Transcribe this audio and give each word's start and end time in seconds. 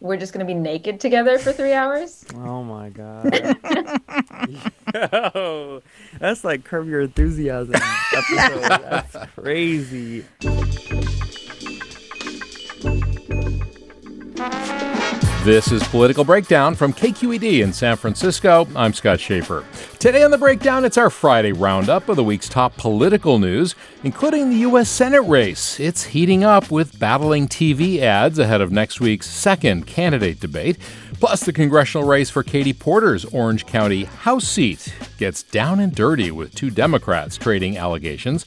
we're 0.00 0.16
just 0.16 0.32
gonna 0.32 0.44
be 0.44 0.54
naked 0.54 1.00
together 1.00 1.38
for 1.38 1.52
three 1.52 1.72
hours. 1.72 2.24
Oh 2.34 2.62
my 2.62 2.90
god. 2.90 3.32
Yo, 4.94 5.82
that's 6.18 6.44
like 6.44 6.64
Curb 6.64 6.88
Your 6.88 7.02
Enthusiasm 7.02 7.74
episode. 7.74 8.60
That's 8.68 9.16
crazy. 9.34 10.24
This 15.46 15.70
is 15.70 15.86
Political 15.86 16.24
Breakdown 16.24 16.74
from 16.74 16.92
KQED 16.92 17.60
in 17.62 17.72
San 17.72 17.96
Francisco. 17.96 18.66
I'm 18.74 18.92
Scott 18.92 19.20
Shafer. 19.20 19.64
Today 20.00 20.24
on 20.24 20.32
the 20.32 20.38
Breakdown, 20.38 20.84
it's 20.84 20.98
our 20.98 21.08
Friday 21.08 21.52
roundup 21.52 22.08
of 22.08 22.16
the 22.16 22.24
week's 22.24 22.48
top 22.48 22.76
political 22.76 23.38
news, 23.38 23.76
including 24.02 24.50
the 24.50 24.56
U.S. 24.56 24.88
Senate 24.88 25.22
race. 25.22 25.78
It's 25.78 26.02
heating 26.02 26.42
up 26.42 26.72
with 26.72 26.98
battling 26.98 27.46
TV 27.46 28.00
ads 28.00 28.40
ahead 28.40 28.60
of 28.60 28.72
next 28.72 29.00
week's 29.00 29.30
second 29.30 29.86
candidate 29.86 30.40
debate. 30.40 30.78
Plus, 31.20 31.44
the 31.44 31.52
congressional 31.52 32.08
race 32.08 32.28
for 32.28 32.42
Katie 32.42 32.72
Porter's 32.72 33.24
Orange 33.26 33.66
County 33.66 34.02
House 34.02 34.48
seat 34.48 34.92
gets 35.16 35.44
down 35.44 35.78
and 35.78 35.94
dirty 35.94 36.32
with 36.32 36.56
two 36.56 36.70
Democrats 36.70 37.36
trading 37.36 37.78
allegations 37.78 38.46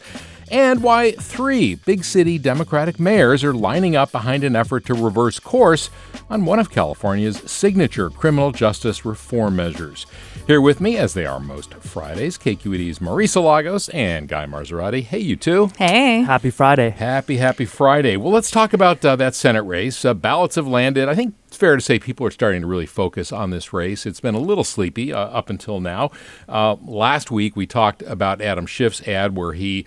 and 0.52 0.82
why 0.82 1.12
three 1.12 1.76
big 1.76 2.04
city 2.04 2.38
Democratic 2.38 3.00
mayors 3.00 3.44
are 3.44 3.54
lining 3.54 3.96
up 3.96 4.12
behind 4.12 4.44
an 4.44 4.56
effort 4.56 4.86
to 4.86 4.94
reverse 4.94 5.40
course 5.40 5.90
on 6.30 6.46
one 6.46 6.60
of 6.60 6.72
California's 6.72 7.38
signature 7.50 8.10
criminal 8.10 8.52
justice 8.52 9.06
reform 9.06 9.56
measures. 9.56 10.06
Here 10.48 10.62
with 10.62 10.82
me, 10.82 10.98
as 10.98 11.14
they 11.14 11.26
are 11.26 11.40
most 11.40 11.76
Fridays, 11.76 12.38
KQED's 12.38 13.00
Marisa 13.00 13.44
Lagos 13.44 13.88
and 13.90 14.28
Guy 14.28 14.46
Marzorati. 14.48 15.04
Hey, 15.04 15.20
you 15.20 15.36
two. 15.36 15.70
Hey. 15.78 16.22
Happy 16.22 16.50
Friday. 16.50 16.90
Happy, 16.90 17.38
happy 17.38 17.66
Friday. 17.66 18.18
Well, 18.18 18.32
let's 18.32 18.50
talk 18.50 18.74
about 18.74 19.06
uh, 19.06 19.16
that 19.18 19.36
Senate 19.36 19.62
race. 19.62 20.04
Uh, 20.04 20.16
ballots 20.16 20.56
have 20.56 20.68
landed. 20.68 21.08
I 21.08 21.14
think 21.14 21.36
it's 21.48 21.58
fair 21.58 21.76
to 21.76 21.82
say 21.82 22.00
people 22.00 22.26
are 22.26 22.32
starting 22.32 22.62
to 22.62 22.68
really 22.68 22.88
focus 22.88 23.32
on 23.32 23.52
this 23.52 23.74
race. 23.74 24.06
It's 24.06 24.20
been 24.20 24.36
a 24.36 24.40
little 24.40 24.64
sleepy 24.64 25.14
uh, 25.14 25.20
up 25.20 25.50
until 25.52 25.80
now. 25.80 26.10
Uh, 26.48 26.78
last 26.82 27.30
week, 27.30 27.56
we 27.56 27.68
talked 27.68 28.02
about 28.04 28.42
Adam 28.42 28.66
Schiff's 28.66 29.08
ad 29.08 29.36
where 29.36 29.54
he 29.54 29.86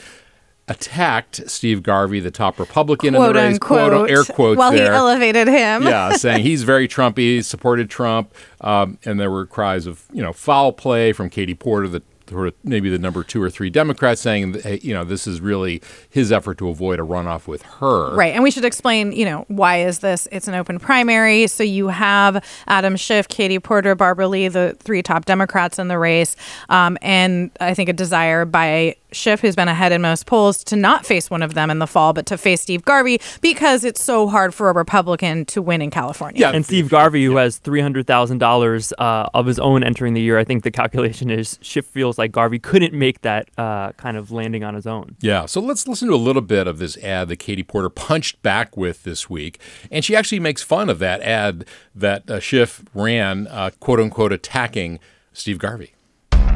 attacked 0.68 1.48
Steve 1.50 1.82
Garvey, 1.82 2.20
the 2.20 2.30
top 2.30 2.58
Republican 2.58 3.14
quote 3.14 3.28
in 3.28 3.32
the 3.34 3.40
race, 3.40 3.54
unquote, 3.54 3.92
quote 3.92 4.10
air 4.10 4.24
quotes 4.24 4.58
while 4.58 4.70
there. 4.70 4.92
he 4.92 4.96
elevated 4.96 5.48
him. 5.48 5.82
yeah, 5.82 6.12
saying 6.12 6.42
he's 6.42 6.62
very 6.62 6.88
Trumpy, 6.88 7.44
supported 7.44 7.90
Trump, 7.90 8.32
um, 8.60 8.98
and 9.04 9.18
there 9.18 9.30
were 9.30 9.46
cries 9.46 9.86
of 9.86 10.04
you 10.12 10.22
know 10.22 10.32
foul 10.32 10.72
play 10.72 11.12
from 11.12 11.30
Katie 11.30 11.54
Porter, 11.54 11.88
the 11.88 12.02
sort 12.28 12.48
of 12.48 12.54
maybe 12.64 12.88
the 12.88 12.98
number 12.98 13.22
two 13.24 13.42
or 13.42 13.50
three 13.50 13.70
Democrats, 13.70 14.20
saying 14.20 14.54
hey, 14.60 14.80
you 14.82 14.94
know 14.94 15.04
this 15.04 15.26
is 15.26 15.40
really 15.40 15.82
his 16.08 16.32
effort 16.32 16.58
to 16.58 16.68
avoid 16.68 16.98
a 16.98 17.02
runoff 17.02 17.46
with 17.46 17.62
her. 17.62 18.14
Right. 18.14 18.34
And 18.34 18.42
we 18.42 18.50
should 18.50 18.64
explain, 18.64 19.12
you 19.12 19.24
know, 19.24 19.44
why 19.48 19.78
is 19.78 20.00
this? 20.00 20.28
It's 20.32 20.48
an 20.48 20.54
open 20.54 20.78
primary. 20.78 21.46
So 21.46 21.62
you 21.62 21.88
have 21.88 22.44
Adam 22.66 22.96
Schiff, 22.96 23.28
Katie 23.28 23.58
Porter, 23.58 23.94
Barbara 23.94 24.28
Lee, 24.28 24.48
the 24.48 24.76
three 24.80 25.02
top 25.02 25.24
Democrats 25.24 25.78
in 25.78 25.88
the 25.88 25.98
race. 25.98 26.36
Um, 26.68 26.98
and 27.02 27.50
I 27.60 27.74
think 27.74 27.88
a 27.88 27.92
desire 27.92 28.44
by 28.44 28.96
Schiff, 29.12 29.40
who's 29.40 29.56
been 29.56 29.68
ahead 29.68 29.92
in 29.92 30.02
most 30.02 30.26
polls, 30.26 30.64
to 30.64 30.76
not 30.76 31.04
face 31.04 31.30
one 31.30 31.42
of 31.42 31.54
them 31.54 31.70
in 31.70 31.78
the 31.78 31.86
fall, 31.86 32.12
but 32.12 32.26
to 32.26 32.38
face 32.38 32.62
Steve 32.62 32.84
Garvey 32.84 33.20
because 33.40 33.84
it's 33.84 34.02
so 34.02 34.26
hard 34.28 34.54
for 34.54 34.70
a 34.70 34.72
Republican 34.72 35.44
to 35.46 35.62
win 35.62 35.82
in 35.82 35.90
California. 35.90 36.40
Yeah, 36.40 36.52
And 36.52 36.64
Steve 36.64 36.88
Garvey, 36.88 37.24
who 37.24 37.36
has 37.36 37.58
three 37.58 37.80
hundred 37.80 38.06
thousand 38.06 38.42
uh, 38.42 38.46
dollars 38.46 38.92
of 38.98 39.46
his 39.46 39.58
own 39.58 39.84
entering 39.84 40.14
the 40.14 40.20
year, 40.20 40.38
I 40.38 40.44
think 40.44 40.62
the 40.62 40.70
calculation 40.70 41.30
is 41.30 41.58
Schiff 41.62 41.86
feels 41.86 42.11
like 42.18 42.32
Garvey 42.32 42.58
couldn't 42.58 42.92
make 42.92 43.22
that 43.22 43.48
uh, 43.58 43.92
kind 43.92 44.16
of 44.16 44.30
landing 44.30 44.64
on 44.64 44.74
his 44.74 44.86
own. 44.86 45.16
Yeah, 45.20 45.46
so 45.46 45.60
let's 45.60 45.86
listen 45.86 46.08
to 46.08 46.14
a 46.14 46.16
little 46.16 46.42
bit 46.42 46.66
of 46.66 46.78
this 46.78 46.96
ad 46.98 47.28
that 47.28 47.36
Katie 47.36 47.62
Porter 47.62 47.88
punched 47.88 48.42
back 48.42 48.76
with 48.76 49.02
this 49.04 49.28
week. 49.30 49.60
And 49.90 50.04
she 50.04 50.16
actually 50.16 50.40
makes 50.40 50.62
fun 50.62 50.88
of 50.90 50.98
that 51.00 51.20
ad 51.22 51.66
that 51.94 52.30
uh, 52.30 52.40
Schiff 52.40 52.84
ran, 52.94 53.46
uh, 53.48 53.70
quote 53.80 54.00
unquote, 54.00 54.32
attacking 54.32 54.98
Steve 55.32 55.58
Garvey. 55.58 55.94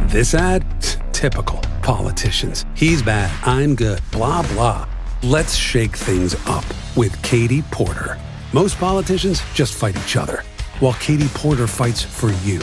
This 0.06 0.34
ad? 0.34 0.64
Typical. 1.12 1.58
Politicians. 1.82 2.64
He's 2.74 3.02
bad. 3.02 3.30
I'm 3.44 3.74
good. 3.74 4.00
Blah, 4.12 4.46
blah. 4.52 4.88
Let's 5.22 5.54
shake 5.54 5.96
things 5.96 6.34
up 6.46 6.64
with 6.96 7.20
Katie 7.22 7.62
Porter. 7.70 8.18
Most 8.52 8.78
politicians 8.78 9.42
just 9.54 9.74
fight 9.74 9.96
each 9.96 10.16
other, 10.16 10.42
while 10.80 10.94
Katie 10.94 11.28
Porter 11.28 11.66
fights 11.66 12.02
for 12.02 12.30
you. 12.44 12.60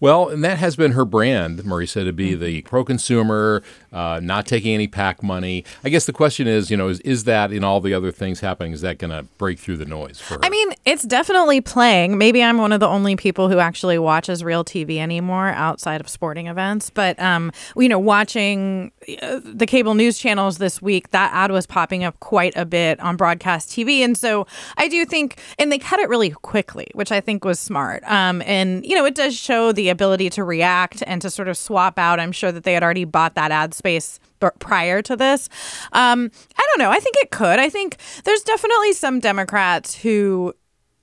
Well, 0.00 0.30
and 0.30 0.42
that 0.42 0.56
has 0.56 0.76
been 0.76 0.92
her 0.92 1.04
brand, 1.04 1.60
Marisa, 1.60 2.04
to 2.04 2.12
be 2.12 2.34
the 2.34 2.62
pro 2.62 2.84
consumer, 2.84 3.62
uh, 3.92 4.18
not 4.22 4.46
taking 4.46 4.72
any 4.72 4.88
PAC 4.88 5.22
money. 5.22 5.62
I 5.84 5.90
guess 5.90 6.06
the 6.06 6.12
question 6.14 6.48
is, 6.48 6.70
you 6.70 6.76
know, 6.78 6.88
is, 6.88 7.00
is 7.00 7.24
that 7.24 7.52
in 7.52 7.62
all 7.64 7.82
the 7.82 7.92
other 7.92 8.10
things 8.10 8.40
happening, 8.40 8.72
is 8.72 8.80
that 8.80 8.96
going 8.96 9.10
to 9.10 9.24
break 9.36 9.58
through 9.58 9.76
the 9.76 9.84
noise 9.84 10.18
for 10.18 10.34
her? 10.34 10.40
I 10.42 10.48
mean, 10.48 10.72
it's 10.86 11.02
definitely 11.02 11.60
playing. 11.60 12.16
Maybe 12.16 12.42
I'm 12.42 12.56
one 12.56 12.72
of 12.72 12.80
the 12.80 12.88
only 12.88 13.14
people 13.14 13.50
who 13.50 13.58
actually 13.58 13.98
watches 13.98 14.42
real 14.42 14.64
TV 14.64 14.96
anymore 14.96 15.48
outside 15.48 16.00
of 16.00 16.08
sporting 16.08 16.46
events. 16.46 16.88
But, 16.88 17.20
um, 17.20 17.52
you 17.76 17.88
know, 17.88 17.98
watching 17.98 18.92
uh, 19.20 19.40
the 19.44 19.66
cable 19.66 19.94
news 19.94 20.18
channels 20.18 20.56
this 20.56 20.80
week, 20.80 21.10
that 21.10 21.30
ad 21.34 21.52
was 21.52 21.66
popping 21.66 22.04
up 22.04 22.18
quite 22.20 22.54
a 22.56 22.64
bit 22.64 22.98
on 23.00 23.16
broadcast 23.18 23.68
TV. 23.68 23.98
And 23.98 24.16
so 24.16 24.46
I 24.78 24.88
do 24.88 25.04
think, 25.04 25.38
and 25.58 25.70
they 25.70 25.78
cut 25.78 26.00
it 26.00 26.08
really 26.08 26.30
quickly, 26.30 26.86
which 26.94 27.12
I 27.12 27.20
think 27.20 27.44
was 27.44 27.60
smart. 27.60 28.02
Um, 28.04 28.40
and, 28.46 28.86
you 28.86 28.94
know, 28.96 29.04
it 29.04 29.14
does 29.14 29.36
show 29.36 29.72
the 29.72 29.89
ability 29.90 30.30
to 30.30 30.44
react 30.44 31.02
and 31.06 31.20
to 31.22 31.30
sort 31.30 31.48
of 31.48 31.56
swap 31.56 31.98
out. 31.98 32.20
I'm 32.20 32.32
sure 32.32 32.52
that 32.52 32.64
they 32.64 32.74
had 32.74 32.82
already 32.82 33.04
bought 33.04 33.34
that 33.34 33.50
ad 33.50 33.74
space 33.74 34.18
prior 34.58 35.02
to 35.02 35.16
this. 35.16 35.48
Um, 35.92 36.30
I 36.56 36.66
don't 36.68 36.78
know. 36.78 36.90
I 36.90 37.00
think 37.00 37.16
it 37.18 37.30
could. 37.30 37.58
I 37.58 37.68
think 37.68 37.98
there's 38.24 38.42
definitely 38.42 38.94
some 38.94 39.20
Democrats 39.20 39.94
who 39.94 40.54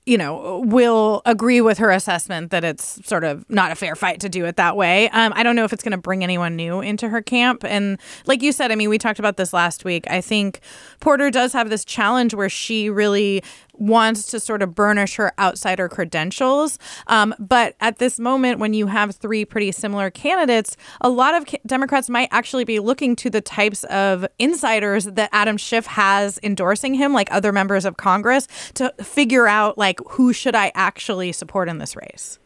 you 0.08 0.16
know, 0.16 0.62
will 0.64 1.20
agree 1.26 1.60
with 1.60 1.76
her 1.76 1.90
assessment 1.90 2.50
that 2.50 2.64
it's 2.64 3.06
sort 3.06 3.24
of 3.24 3.44
not 3.50 3.70
a 3.70 3.74
fair 3.74 3.94
fight 3.94 4.20
to 4.20 4.28
do 4.30 4.46
it 4.46 4.56
that 4.56 4.74
way. 4.74 5.10
Um, 5.10 5.34
I 5.36 5.42
don't 5.42 5.54
know 5.54 5.64
if 5.64 5.72
it's 5.74 5.82
going 5.82 5.92
to 5.92 5.98
bring 5.98 6.22
anyone 6.22 6.56
new 6.56 6.80
into 6.80 7.10
her 7.10 7.20
camp. 7.20 7.62
And 7.62 8.00
like 8.24 8.40
you 8.40 8.50
said, 8.50 8.72
I 8.72 8.74
mean, 8.74 8.88
we 8.88 8.96
talked 8.96 9.18
about 9.18 9.36
this 9.36 9.52
last 9.52 9.84
week. 9.84 10.06
I 10.08 10.22
think 10.22 10.60
Porter 11.00 11.30
does 11.30 11.52
have 11.52 11.68
this 11.68 11.84
challenge 11.84 12.32
where 12.32 12.48
she 12.48 12.88
really 12.88 13.42
wants 13.78 14.26
to 14.26 14.40
sort 14.40 14.62
of 14.62 14.74
burnish 14.74 15.16
her 15.16 15.32
outsider 15.38 15.88
credentials. 15.88 16.78
Um, 17.06 17.34
but 17.38 17.76
at 17.80 17.98
this 17.98 18.18
moment, 18.18 18.58
when 18.58 18.74
you 18.74 18.86
have 18.88 19.14
three 19.14 19.44
pretty 19.44 19.72
similar 19.72 20.10
candidates, 20.10 20.76
a 21.00 21.08
lot 21.08 21.34
of 21.34 21.46
ca- 21.46 21.58
Democrats 21.66 22.10
might 22.10 22.28
actually 22.32 22.64
be 22.64 22.78
looking 22.80 23.14
to 23.16 23.30
the 23.30 23.40
types 23.40 23.84
of 23.84 24.26
insiders 24.38 25.04
that 25.04 25.30
Adam 25.32 25.56
Schiff 25.56 25.86
has 25.86 26.38
endorsing 26.42 26.94
him, 26.94 27.12
like 27.12 27.30
other 27.32 27.52
members 27.52 27.84
of 27.84 27.96
Congress, 27.96 28.48
to 28.74 28.92
figure 29.02 29.46
out 29.46 29.78
like 29.78 30.00
who 30.10 30.32
should 30.32 30.54
I 30.54 30.72
actually 30.74 31.32
support 31.32 31.68
in 31.68 31.78
this 31.78 31.94
race. 31.96 32.38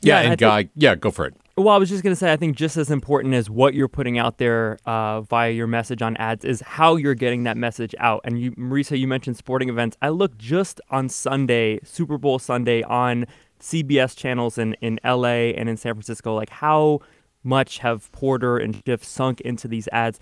Yeah, 0.00 0.14
Yeah, 0.14 0.18
and 0.18 0.28
I 0.28 0.30
and 0.32 0.38
think- 0.38 0.50
Guy, 0.50 0.68
yeah, 0.76 0.94
go 0.96 1.10
for 1.10 1.26
it. 1.26 1.34
Well, 1.56 1.68
I 1.68 1.76
was 1.78 1.88
just 1.88 2.02
going 2.02 2.10
to 2.10 2.18
say, 2.18 2.32
I 2.32 2.36
think 2.36 2.56
just 2.56 2.76
as 2.76 2.90
important 2.90 3.32
as 3.32 3.48
what 3.48 3.74
you're 3.74 3.86
putting 3.86 4.18
out 4.18 4.38
there 4.38 4.76
uh, 4.86 5.20
via 5.20 5.52
your 5.52 5.68
message 5.68 6.02
on 6.02 6.16
ads 6.16 6.44
is 6.44 6.60
how 6.62 6.96
you're 6.96 7.14
getting 7.14 7.44
that 7.44 7.56
message 7.56 7.94
out. 8.00 8.22
And 8.24 8.40
you, 8.40 8.50
Marisa, 8.52 8.98
you 8.98 9.06
mentioned 9.06 9.36
sporting 9.36 9.68
events. 9.68 9.96
I 10.02 10.08
looked 10.08 10.36
just 10.36 10.80
on 10.90 11.08
Sunday, 11.08 11.78
Super 11.84 12.18
Bowl 12.18 12.40
Sunday, 12.40 12.82
on 12.82 13.26
CBS 13.60 14.16
channels 14.16 14.58
in, 14.58 14.74
in 14.80 14.98
LA 15.04 15.52
and 15.54 15.68
in 15.68 15.76
San 15.76 15.94
Francisco, 15.94 16.34
like 16.34 16.50
how 16.50 16.98
much 17.44 17.78
have 17.78 18.10
Porter 18.10 18.58
and 18.58 18.82
Schiff 18.84 19.04
sunk 19.04 19.40
into 19.42 19.68
these 19.68 19.86
ads. 19.92 20.18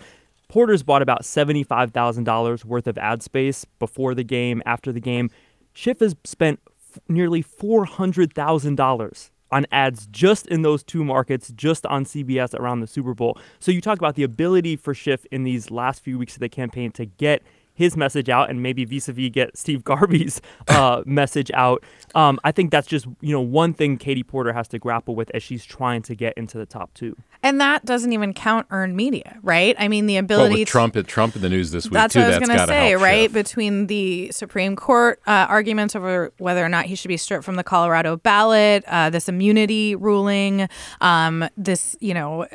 Porter's 0.49 0.83
bought 0.83 1.01
about 1.01 1.23
$75,000 1.23 2.63
worth 2.63 2.85
of 2.85 2.95
ad 2.99 3.23
space 3.23 3.65
before 3.79 4.13
the 4.13 4.23
game, 4.23 4.61
after 4.67 4.91
the 4.91 4.99
game. 4.99 5.31
Schiff 5.73 5.99
has 5.99 6.15
spent 6.25 6.59
f- 6.67 6.99
nearly 7.09 7.43
$400,000 7.43 9.29
on 9.53 9.67
ads 9.71 10.07
just 10.07 10.47
in 10.47 10.63
those 10.63 10.83
two 10.83 11.05
markets, 11.05 11.53
just 11.55 11.85
on 11.85 12.05
CBS 12.05 12.55
around 12.55 12.79
the 12.79 12.87
Super 12.87 13.13
Bowl. 13.13 13.37
So 13.59 13.71
you 13.71 13.81
talk 13.81 13.99
about 13.99 14.15
the 14.15 14.23
ability 14.23 14.75
for 14.75 14.95
Schiff 14.95 15.25
in 15.31 15.43
these 15.43 15.69
last 15.69 16.01
few 16.01 16.17
weeks 16.17 16.33
of 16.33 16.39
the 16.39 16.49
campaign 16.49 16.91
to 16.93 17.05
get 17.05 17.43
his 17.73 17.97
message 17.97 18.29
out 18.29 18.49
and 18.49 18.61
maybe 18.61 18.85
vis-a-vis 18.85 19.29
get 19.31 19.57
Steve 19.57 19.83
Garvey's 19.83 20.41
uh, 20.67 21.01
message 21.05 21.49
out. 21.53 21.83
Um, 22.15 22.39
I 22.43 22.51
think 22.51 22.71
that's 22.71 22.87
just 22.87 23.05
you 23.21 23.31
know 23.33 23.41
one 23.41 23.73
thing 23.73 23.97
Katie 23.97 24.23
Porter 24.23 24.53
has 24.53 24.67
to 24.69 24.79
grapple 24.79 25.15
with 25.15 25.31
as 25.33 25.41
she's 25.43 25.65
trying 25.65 26.01
to 26.03 26.15
get 26.15 26.33
into 26.37 26.57
the 26.57 26.65
top 26.65 26.93
two. 26.93 27.15
And 27.45 27.59
that 27.59 27.83
doesn't 27.83 28.13
even 28.13 28.33
count 28.33 28.67
earned 28.71 28.95
media, 28.95 29.37
right? 29.43 29.75
I 29.77 29.89
mean, 29.89 30.05
the 30.05 30.13
Well, 30.13 30.23
ability 30.23 30.59
with 30.59 30.67
to- 30.67 30.71
Trump, 30.71 31.07
Trump 31.07 31.35
in 31.35 31.41
the 31.41 31.49
news 31.49 31.71
this 31.71 31.83
week 31.85 31.93
That's 31.93 32.13
too. 32.13 32.21
what 32.21 32.33
I 32.33 32.39
was 32.39 32.47
going 32.47 32.57
to 32.59 32.67
say, 32.67 32.95
right? 32.95 33.23
Schiff. 33.23 33.33
Between 33.33 33.87
the 33.87 34.31
Supreme 34.31 34.77
Court 34.77 35.19
uh, 35.27 35.47
arguments 35.49 35.93
over 35.93 36.31
whether 36.37 36.63
or 36.63 36.69
not 36.69 36.85
he 36.85 36.95
should 36.95 37.09
be 37.09 37.17
stripped 37.17 37.43
from 37.43 37.55
the 37.57 37.63
Colorado 37.63 38.15
ballot, 38.15 38.85
uh, 38.87 39.09
this 39.09 39.27
immunity 39.27 39.93
ruling, 39.93 40.69
um, 41.01 41.43
this, 41.57 41.97
you 41.99 42.13
know, 42.13 42.47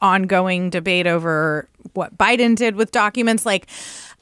ongoing 0.00 0.70
debate 0.70 1.06
over 1.06 1.68
what 1.94 2.16
Biden 2.16 2.54
did 2.54 2.76
with 2.76 2.92
documents. 2.92 3.44
Like, 3.44 3.68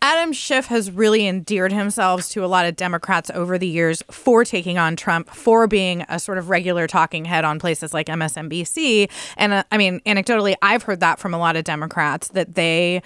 Adam 0.03 0.33
Schiff 0.33 0.67
has 0.67 0.91
really 0.91 1.27
endeared 1.27 1.73
himself 1.73 2.29
to 2.31 2.45
a 2.45 2.47
lot 2.47 2.67
of 2.67 2.77
Democrats 2.77 3.31
over 3.35 3.59
the 3.59 3.67
years 3.67 4.03
for 4.11 4.45
taking 4.45 4.79
on 4.79 4.95
Trump, 4.95 5.29
for 5.31 5.67
being 5.67 6.05
a 6.09 6.21
sort 6.21 6.39
of 6.39 6.51
regular 6.51 6.87
talking 6.87 7.25
head 7.25 7.45
on 7.45 7.59
places 7.59 7.95
like 7.95 8.07
MSNBC. 8.07 9.11
And 9.37 9.53
uh, 9.53 9.65
I 9.73 9.79
mean, 9.79 10.01
anecdotally, 10.01 10.55
I've 10.63 10.83
heard 10.83 11.01
that 11.01 11.19
from 11.19 11.35
a 11.35 11.39
lot 11.39 11.57
of 11.57 11.65
Democrats 11.65 12.29
that 12.29 12.55
they 12.55 13.03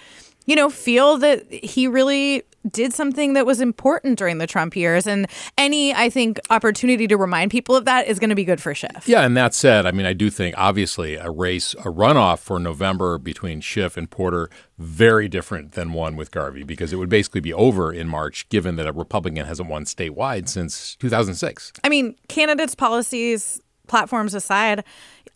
you 0.47 0.57
know, 0.57 0.69
feel 0.69 1.17
that 1.19 1.49
he 1.53 1.87
really 1.87 2.43
did 2.71 2.93
something 2.93 3.33
that 3.35 3.47
was 3.47 3.61
important 3.61 4.19
during 4.19 4.39
the 4.39 4.47
Trump 4.47 4.77
years. 4.77 5.07
And 5.07 5.27
any, 5.57 5.95
I 5.95 6.11
think, 6.11 6.41
opportunity 6.51 7.07
to 7.09 7.17
remind 7.17 7.51
people 7.51 7.75
of 7.77 7.85
that 7.87 8.07
is 8.07 8.19
going 8.19 8.31
to 8.31 8.37
be 8.37 8.45
good 8.45 8.61
for 8.61 8.75
Schiff. 8.75 9.05
Yeah, 9.07 9.23
and 9.23 9.37
that 9.37 9.55
said, 9.55 9.87
I 9.87 9.93
mean, 9.93 10.07
I 10.07 10.13
do 10.13 10.31
think 10.31 10.55
obviously 10.59 11.15
a 11.15 11.31
race, 11.31 11.75
a 11.75 11.91
runoff 11.91 12.41
for 12.41 12.59
November 12.59 13.19
between 13.19 13.61
Schiff 13.61 13.97
and 13.97 14.11
Porter, 14.11 14.51
very 14.79 15.29
different 15.29 15.73
than 15.73 15.93
one 15.93 16.17
with 16.17 16.31
Garvey 16.31 16.63
because 16.63 16.93
it 16.93 16.97
would 16.97 17.09
basically 17.09 17.41
be 17.41 17.53
over 17.53 17.93
in 17.93 18.09
March, 18.09 18.49
given 18.49 18.77
that 18.77 18.87
a 18.87 18.93
Republican 18.93 19.47
hasn't 19.47 19.69
won 19.69 19.85
statewide 19.85 20.49
since 20.49 20.97
2006. 20.97 21.73
I 21.85 21.89
mean, 21.89 22.17
candidates' 22.29 22.75
policies, 22.75 23.61
platforms 23.89 24.35
aside, 24.35 24.85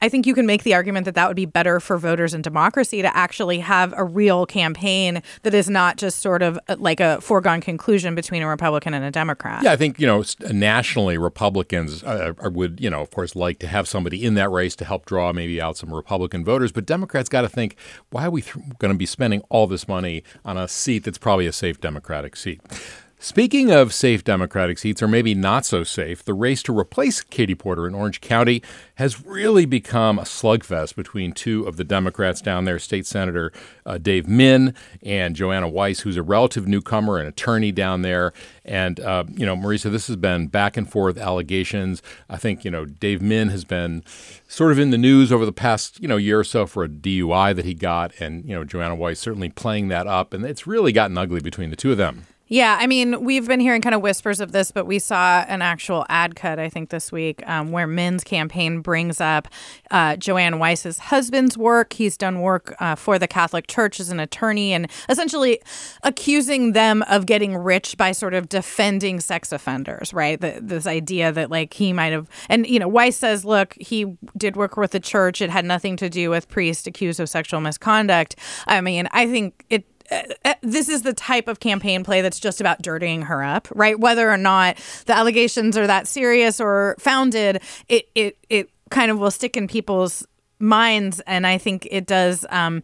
I 0.02 0.08
think 0.08 0.26
you 0.26 0.34
can 0.34 0.46
make 0.46 0.62
the 0.62 0.74
argument 0.74 1.04
that 1.04 1.14
that 1.14 1.28
would 1.28 1.36
be 1.36 1.46
better 1.46 1.80
for 1.80 1.98
voters 1.98 2.34
and 2.34 2.44
democracy 2.44 3.02
to 3.02 3.16
actually 3.16 3.58
have 3.60 3.94
a 3.96 4.04
real 4.04 4.46
campaign 4.46 5.22
that 5.42 5.54
is 5.54 5.70
not 5.70 5.96
just 5.96 6.20
sort 6.20 6.42
of 6.42 6.58
uh, 6.68 6.76
like 6.78 7.00
a 7.00 7.20
foregone 7.20 7.60
conclusion 7.60 8.14
between 8.14 8.42
a 8.42 8.48
Republican 8.48 8.94
and 8.94 9.04
a 9.04 9.10
Democrat. 9.10 9.62
Yeah, 9.62 9.72
I 9.72 9.76
think 9.76 9.98
you 9.98 10.06
know 10.06 10.24
nationally 10.50 11.18
Republicans 11.18 12.02
uh, 12.02 12.32
would 12.42 12.80
you 12.80 12.90
know 12.90 13.00
of 13.00 13.10
course 13.10 13.34
like 13.34 13.58
to 13.60 13.66
have 13.66 13.88
somebody 13.88 14.24
in 14.24 14.34
that 14.34 14.50
race 14.50 14.76
to 14.76 14.84
help 14.84 15.06
draw 15.06 15.32
maybe 15.32 15.60
out 15.60 15.76
some 15.76 15.92
Republican 15.92 16.44
voters, 16.44 16.72
but 16.72 16.86
Democrats 16.86 17.28
got 17.28 17.42
to 17.42 17.48
think 17.48 17.76
why 18.10 18.26
are 18.26 18.30
we 18.30 18.42
th- 18.42 18.56
going 18.78 18.92
to 18.92 18.98
be 18.98 19.06
spending 19.06 19.42
all 19.48 19.66
this 19.66 19.88
money 19.88 20.22
on 20.44 20.56
a 20.56 20.68
seat 20.68 21.04
that's 21.04 21.18
probably 21.18 21.46
a 21.46 21.52
safe 21.52 21.80
Democratic 21.80 22.36
seat. 22.36 22.60
Speaking 23.24 23.70
of 23.70 23.94
safe 23.94 24.22
Democratic 24.22 24.76
seats, 24.76 25.02
or 25.02 25.08
maybe 25.08 25.34
not 25.34 25.64
so 25.64 25.82
safe, 25.82 26.22
the 26.22 26.34
race 26.34 26.62
to 26.64 26.78
replace 26.78 27.22
Katie 27.22 27.54
Porter 27.54 27.86
in 27.86 27.94
Orange 27.94 28.20
County 28.20 28.62
has 28.96 29.24
really 29.24 29.64
become 29.64 30.18
a 30.18 30.24
slugfest 30.24 30.94
between 30.94 31.32
two 31.32 31.64
of 31.64 31.78
the 31.78 31.84
Democrats 31.84 32.42
down 32.42 32.66
there, 32.66 32.78
State 32.78 33.06
Senator 33.06 33.50
uh, 33.86 33.96
Dave 33.96 34.28
Min 34.28 34.74
and 35.02 35.34
Joanna 35.34 35.70
Weiss, 35.70 36.00
who's 36.00 36.18
a 36.18 36.22
relative 36.22 36.68
newcomer, 36.68 37.16
an 37.16 37.26
attorney 37.26 37.72
down 37.72 38.02
there. 38.02 38.34
And, 38.62 39.00
uh, 39.00 39.24
you 39.30 39.46
know, 39.46 39.56
Marisa, 39.56 39.90
this 39.90 40.06
has 40.08 40.16
been 40.16 40.48
back 40.48 40.76
and 40.76 40.86
forth 40.86 41.16
allegations. 41.16 42.02
I 42.28 42.36
think, 42.36 42.62
you 42.62 42.70
know, 42.70 42.84
Dave 42.84 43.22
Min 43.22 43.48
has 43.48 43.64
been 43.64 44.04
sort 44.48 44.70
of 44.70 44.78
in 44.78 44.90
the 44.90 44.98
news 44.98 45.32
over 45.32 45.46
the 45.46 45.50
past, 45.52 45.98
you 45.98 46.08
know, 46.08 46.18
year 46.18 46.40
or 46.40 46.44
so 46.44 46.66
for 46.66 46.84
a 46.84 46.88
DUI 46.90 47.56
that 47.56 47.64
he 47.64 47.72
got. 47.72 48.12
And, 48.20 48.44
you 48.44 48.54
know, 48.54 48.64
Joanna 48.64 48.96
Weiss 48.96 49.18
certainly 49.18 49.48
playing 49.48 49.88
that 49.88 50.06
up. 50.06 50.34
And 50.34 50.44
it's 50.44 50.66
really 50.66 50.92
gotten 50.92 51.16
ugly 51.16 51.40
between 51.40 51.70
the 51.70 51.76
two 51.76 51.90
of 51.90 51.96
them. 51.96 52.26
Yeah, 52.54 52.78
I 52.78 52.86
mean, 52.86 53.24
we've 53.24 53.48
been 53.48 53.58
hearing 53.58 53.82
kind 53.82 53.96
of 53.96 54.00
whispers 54.00 54.38
of 54.38 54.52
this, 54.52 54.70
but 54.70 54.86
we 54.86 55.00
saw 55.00 55.40
an 55.48 55.60
actual 55.60 56.06
ad 56.08 56.36
cut, 56.36 56.60
I 56.60 56.68
think, 56.68 56.90
this 56.90 57.10
week 57.10 57.42
um, 57.48 57.72
where 57.72 57.88
Min's 57.88 58.22
campaign 58.22 58.78
brings 58.80 59.20
up 59.20 59.48
uh, 59.90 60.14
Joanne 60.14 60.60
Weiss's 60.60 61.00
husband's 61.00 61.58
work. 61.58 61.94
He's 61.94 62.16
done 62.16 62.42
work 62.42 62.72
uh, 62.78 62.94
for 62.94 63.18
the 63.18 63.26
Catholic 63.26 63.66
Church 63.66 63.98
as 63.98 64.08
an 64.08 64.20
attorney 64.20 64.72
and 64.72 64.88
essentially 65.08 65.60
accusing 66.04 66.74
them 66.74 67.02
of 67.08 67.26
getting 67.26 67.56
rich 67.56 67.96
by 67.96 68.12
sort 68.12 68.34
of 68.34 68.48
defending 68.48 69.18
sex 69.18 69.50
offenders, 69.50 70.14
right? 70.14 70.40
The, 70.40 70.60
this 70.62 70.86
idea 70.86 71.32
that, 71.32 71.50
like, 71.50 71.74
he 71.74 71.92
might 71.92 72.12
have, 72.12 72.28
and, 72.48 72.68
you 72.68 72.78
know, 72.78 72.86
Weiss 72.86 73.16
says, 73.16 73.44
look, 73.44 73.76
he 73.80 74.16
did 74.36 74.54
work 74.54 74.76
with 74.76 74.92
the 74.92 75.00
church. 75.00 75.42
It 75.42 75.50
had 75.50 75.64
nothing 75.64 75.96
to 75.96 76.08
do 76.08 76.30
with 76.30 76.48
priests 76.48 76.86
accused 76.86 77.18
of 77.18 77.28
sexual 77.28 77.60
misconduct. 77.60 78.36
I 78.68 78.80
mean, 78.80 79.08
I 79.10 79.26
think 79.26 79.64
it 79.70 79.84
this 80.62 80.88
is 80.88 81.02
the 81.02 81.12
type 81.12 81.48
of 81.48 81.60
campaign 81.60 82.04
play 82.04 82.20
that's 82.20 82.40
just 82.40 82.60
about 82.60 82.82
dirtying 82.82 83.22
her 83.22 83.42
up, 83.42 83.68
right? 83.74 83.98
Whether 83.98 84.30
or 84.30 84.36
not 84.36 84.76
the 85.06 85.16
allegations 85.16 85.76
are 85.76 85.86
that 85.86 86.06
serious 86.06 86.60
or 86.60 86.96
founded, 86.98 87.62
it 87.88 88.08
it 88.14 88.36
it 88.48 88.70
kind 88.90 89.10
of 89.10 89.18
will 89.18 89.30
stick 89.30 89.56
in 89.56 89.66
people's 89.66 90.26
minds, 90.58 91.20
and 91.26 91.46
I 91.46 91.58
think 91.58 91.88
it 91.90 92.06
does. 92.06 92.46
Um, 92.50 92.82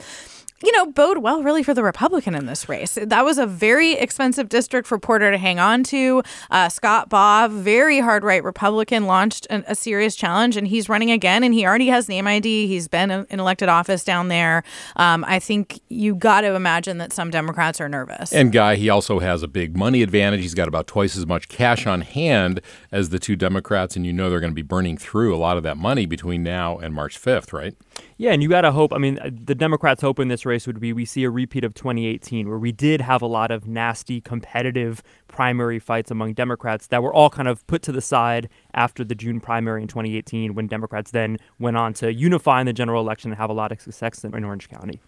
you 0.63 0.73
know, 0.73 0.87
bode 0.87 1.19
well 1.19 1.43
really 1.43 1.63
for 1.63 1.73
the 1.73 1.83
Republican 1.83 2.35
in 2.35 2.47
this 2.47 2.69
race. 2.69 2.99
That 3.01 3.25
was 3.25 3.39
a 3.39 3.47
very 3.47 3.93
expensive 3.93 4.49
district 4.49 4.87
for 4.87 4.99
Porter 4.99 5.31
to 5.31 5.39
hang 5.39 5.59
on 5.59 5.83
to. 5.85 6.23
Uh, 6.51 6.69
Scott 6.69 7.09
Baugh, 7.09 7.49
very 7.49 8.01
hard 8.01 8.25
right 8.25 8.45
Republican, 8.45 9.07
launched 9.07 9.47
an, 9.49 9.65
a 9.67 9.75
serious 9.75 10.15
challenge, 10.15 10.57
and 10.57 10.69
he's 10.69 10.89
running 10.89 11.11
again. 11.11 11.43
And 11.43 11.55
he 11.55 11.65
already 11.65 11.89
has 11.89 12.09
name 12.09 12.27
ID. 12.27 12.67
He's 12.67 12.89
been 12.89 13.11
in 13.11 13.41
elected 13.41 13.69
office 13.69 14.05
down 14.05 14.29
there. 14.29 14.63
Um, 14.97 15.25
I 15.27 15.39
think 15.39 15.81
you 15.89 16.15
got 16.15 16.43
to 16.43 16.55
imagine 16.55 16.99
that 16.99 17.13
some 17.13 17.31
Democrats 17.31 17.81
are 17.81 17.89
nervous. 17.89 18.33
And 18.33 18.53
Guy, 18.53 18.77
he 18.77 18.91
also 18.91 19.21
has 19.21 19.43
a 19.43 19.49
big 19.49 19.77
money 19.77 20.03
advantage. 20.03 20.41
He's 20.41 20.55
got 20.55 20.69
about 20.69 20.87
twice 20.87 21.17
as 21.17 21.27
much 21.27 21.49
cash 21.49 21.87
on 21.87 22.03
hand 22.03 22.61
as 22.93 23.09
the 23.09 23.19
two 23.19 23.37
Democrats, 23.37 23.97
and 23.97 24.05
you 24.05 24.13
know 24.13 24.29
they're 24.29 24.41
going 24.41 24.53
to 24.53 24.55
be 24.55 24.63
burning 24.63 24.99
through 24.99 25.35
a 25.35 25.39
lot 25.39 25.57
of 25.57 25.63
that 25.63 25.77
money 25.77 26.05
between 26.05 26.43
now 26.43 26.77
and 26.79 26.95
March 26.95 27.21
5th, 27.21 27.53
right? 27.53 27.75
Yeah, 28.21 28.33
and 28.33 28.43
you 28.43 28.51
got 28.51 28.61
to 28.61 28.73
hope. 28.73 28.93
I 28.93 28.99
mean, 28.99 29.19
uh, 29.19 29.31
the 29.33 29.55
Democrats' 29.55 30.03
hope 30.03 30.19
in 30.19 30.29
this 30.29 30.45
race 30.45 30.67
would 30.67 30.79
be 30.79 30.93
we 30.93 31.07
see 31.07 31.25
a 31.25 31.31
repeat 31.31 31.65
of 31.65 31.73
2018, 31.73 32.51
where 32.51 32.59
we 32.59 32.71
did 32.71 33.01
have 33.01 33.23
a 33.23 33.27
lot 33.27 33.51
of 33.51 33.67
nasty, 33.67 34.21
competitive 34.21 35.03
primary 35.27 35.79
fights 35.79 36.11
among 36.11 36.35
Democrats 36.35 36.89
that 36.89 37.03
were 37.03 37.15
all 37.15 37.31
kind 37.31 37.49
of 37.49 37.67
put 37.67 37.81
to 37.81 37.93
the 37.93 38.03
side 38.03 38.51
after 38.75 39.05
the 39.05 39.15
June 39.15 39.41
primary 39.41 39.81
in 39.81 39.89
2018, 39.89 40.55
when 40.55 40.67
Democrats 40.67 41.13
then 41.13 41.39
went 41.59 41.79
on 41.79 41.95
to 41.95 42.13
unify 42.13 42.61
in 42.61 42.67
the 42.67 42.75
general 42.75 43.03
election 43.03 43.31
and 43.31 43.39
have 43.39 43.49
a 43.49 43.55
lot 43.55 43.73
of 43.73 43.81
success 43.81 44.23
in 44.23 44.45
Orange 44.45 44.69
County. 44.69 45.01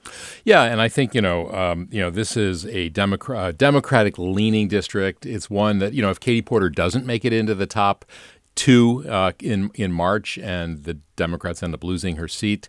Yeah, 0.44 0.62
and 0.62 0.80
I 0.80 0.88
think 0.88 1.14
you 1.14 1.20
know, 1.20 1.52
um, 1.52 1.88
you 1.90 2.00
know, 2.00 2.08
this 2.08 2.34
is 2.34 2.64
a 2.64 2.88
Democrat, 2.88 3.58
Democratic 3.58 4.16
leaning 4.16 4.68
district. 4.68 5.26
It's 5.26 5.50
one 5.50 5.80
that 5.80 5.92
you 5.92 6.00
know, 6.00 6.08
if 6.08 6.18
Katie 6.18 6.40
Porter 6.40 6.70
doesn't 6.70 7.04
make 7.04 7.26
it 7.26 7.34
into 7.34 7.54
the 7.54 7.66
top 7.66 8.06
two 8.54 9.04
uh, 9.08 9.32
in 9.40 9.70
in 9.74 9.92
March, 9.92 10.38
and 10.38 10.84
the 10.84 10.94
Democrats 11.16 11.62
end 11.62 11.74
up 11.74 11.84
losing 11.84 12.16
her 12.16 12.28
seat, 12.28 12.68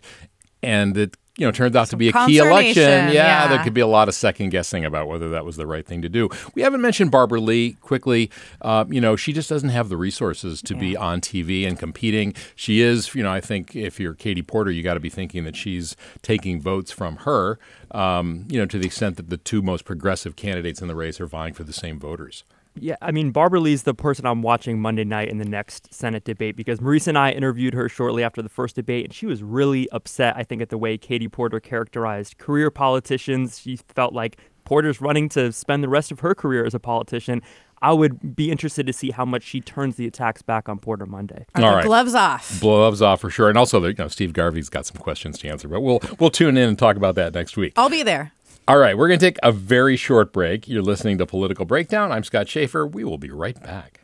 and 0.64 0.96
it 0.96 1.16
you 1.36 1.46
know 1.46 1.50
turns 1.50 1.74
out 1.74 1.88
to 1.88 1.96
be 1.96 2.08
a 2.08 2.12
key 2.12 2.38
election, 2.38 2.74
consternation, 2.74 3.14
yeah, 3.14 3.48
there 3.48 3.62
could 3.62 3.74
be 3.74 3.80
a 3.80 3.86
lot 3.86 4.08
of 4.08 4.14
second 4.14 4.50
guessing 4.50 4.84
about 4.84 5.08
whether 5.08 5.30
that 5.30 5.44
was 5.44 5.56
the 5.56 5.66
right 5.66 5.84
thing 5.84 6.02
to 6.02 6.08
do. 6.08 6.28
We 6.54 6.62
haven't 6.62 6.80
mentioned 6.80 7.10
Barbara 7.10 7.40
Lee 7.40 7.72
quickly. 7.80 8.30
Uh, 8.62 8.84
you 8.88 9.00
know, 9.00 9.16
she 9.16 9.32
just 9.32 9.48
doesn't 9.48 9.70
have 9.70 9.88
the 9.88 9.96
resources 9.96 10.62
to 10.62 10.74
be 10.74 10.96
on 10.96 11.20
TV 11.20 11.66
and 11.66 11.78
competing. 11.78 12.34
She 12.54 12.80
is, 12.80 13.14
you 13.14 13.22
know, 13.22 13.32
I 13.32 13.40
think 13.40 13.74
if 13.74 13.98
you're 13.98 14.14
Katie 14.14 14.42
Porter, 14.42 14.70
you 14.70 14.82
got 14.82 14.94
to 14.94 15.00
be 15.00 15.10
thinking 15.10 15.44
that 15.44 15.56
she's 15.56 15.96
taking 16.22 16.60
votes 16.60 16.92
from 16.92 17.16
her. 17.18 17.58
Um, 17.90 18.46
you 18.48 18.58
know, 18.58 18.66
to 18.66 18.78
the 18.78 18.86
extent 18.86 19.16
that 19.16 19.30
the 19.30 19.36
two 19.36 19.62
most 19.62 19.84
progressive 19.84 20.36
candidates 20.36 20.80
in 20.80 20.88
the 20.88 20.96
race 20.96 21.20
are 21.20 21.26
vying 21.26 21.54
for 21.54 21.64
the 21.64 21.72
same 21.72 21.98
voters. 21.98 22.44
Yeah, 22.78 22.96
I 23.00 23.12
mean, 23.12 23.30
Barbara 23.30 23.60
Lee's 23.60 23.84
the 23.84 23.94
person 23.94 24.26
I'm 24.26 24.42
watching 24.42 24.80
Monday 24.80 25.04
night 25.04 25.28
in 25.28 25.38
the 25.38 25.44
next 25.44 25.94
Senate 25.94 26.24
debate 26.24 26.56
because 26.56 26.80
Marisa 26.80 27.08
and 27.08 27.18
I 27.18 27.30
interviewed 27.30 27.74
her 27.74 27.88
shortly 27.88 28.24
after 28.24 28.42
the 28.42 28.48
first 28.48 28.74
debate, 28.74 29.04
and 29.04 29.14
she 29.14 29.26
was 29.26 29.42
really 29.42 29.88
upset, 29.90 30.34
I 30.36 30.42
think, 30.42 30.60
at 30.60 30.70
the 30.70 30.78
way 30.78 30.98
Katie 30.98 31.28
Porter 31.28 31.60
characterized 31.60 32.38
career 32.38 32.70
politicians. 32.70 33.60
She 33.60 33.76
felt 33.76 34.12
like 34.12 34.38
Porter's 34.64 35.00
running 35.00 35.28
to 35.30 35.52
spend 35.52 35.84
the 35.84 35.88
rest 35.88 36.10
of 36.10 36.20
her 36.20 36.34
career 36.34 36.64
as 36.64 36.74
a 36.74 36.80
politician. 36.80 37.42
I 37.80 37.92
would 37.92 38.34
be 38.34 38.50
interested 38.50 38.86
to 38.86 38.94
see 38.94 39.10
how 39.10 39.26
much 39.26 39.42
she 39.42 39.60
turns 39.60 39.96
the 39.96 40.06
attacks 40.06 40.40
back 40.40 40.68
on 40.70 40.78
Porter 40.78 41.04
Monday. 41.04 41.44
Are 41.54 41.62
All 41.62 41.70
the 41.70 41.76
right. 41.76 41.84
gloves 41.84 42.14
off. 42.14 42.58
Gloves 42.60 43.02
off 43.02 43.20
for 43.20 43.28
sure. 43.28 43.50
And 43.50 43.58
also, 43.58 43.84
you 43.84 43.94
know, 43.98 44.08
Steve 44.08 44.32
Garvey's 44.32 44.70
got 44.70 44.86
some 44.86 44.96
questions 44.96 45.38
to 45.40 45.48
answer, 45.48 45.68
but 45.68 45.82
we'll 45.82 46.00
we'll 46.18 46.30
tune 46.30 46.56
in 46.56 46.70
and 46.70 46.78
talk 46.78 46.96
about 46.96 47.14
that 47.16 47.34
next 47.34 47.56
week. 47.58 47.74
I'll 47.76 47.90
be 47.90 48.02
there. 48.02 48.32
All 48.66 48.78
right, 48.78 48.96
we're 48.96 49.08
going 49.08 49.20
to 49.20 49.26
take 49.26 49.38
a 49.42 49.52
very 49.52 49.94
short 49.94 50.32
break. 50.32 50.66
You're 50.66 50.80
listening 50.80 51.18
to 51.18 51.26
Political 51.26 51.66
Breakdown. 51.66 52.10
I'm 52.10 52.24
Scott 52.24 52.48
Shafer. 52.48 52.86
We 52.86 53.04
will 53.04 53.18
be 53.18 53.30
right 53.30 53.62
back. 53.62 54.03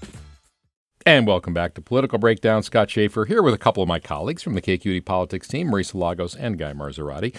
And 1.03 1.25
welcome 1.25 1.51
back 1.51 1.73
to 1.73 1.81
Political 1.81 2.19
Breakdown. 2.19 2.61
Scott 2.61 2.91
Shafer 2.91 3.25
here 3.25 3.41
with 3.41 3.55
a 3.55 3.57
couple 3.57 3.81
of 3.81 3.89
my 3.89 3.97
colleagues 3.97 4.43
from 4.43 4.53
the 4.53 4.61
KQED 4.61 5.03
Politics 5.03 5.47
team, 5.47 5.71
Marisa 5.71 5.95
Lagos 5.95 6.35
and 6.35 6.59
Guy 6.59 6.73
Marzorati. 6.73 7.35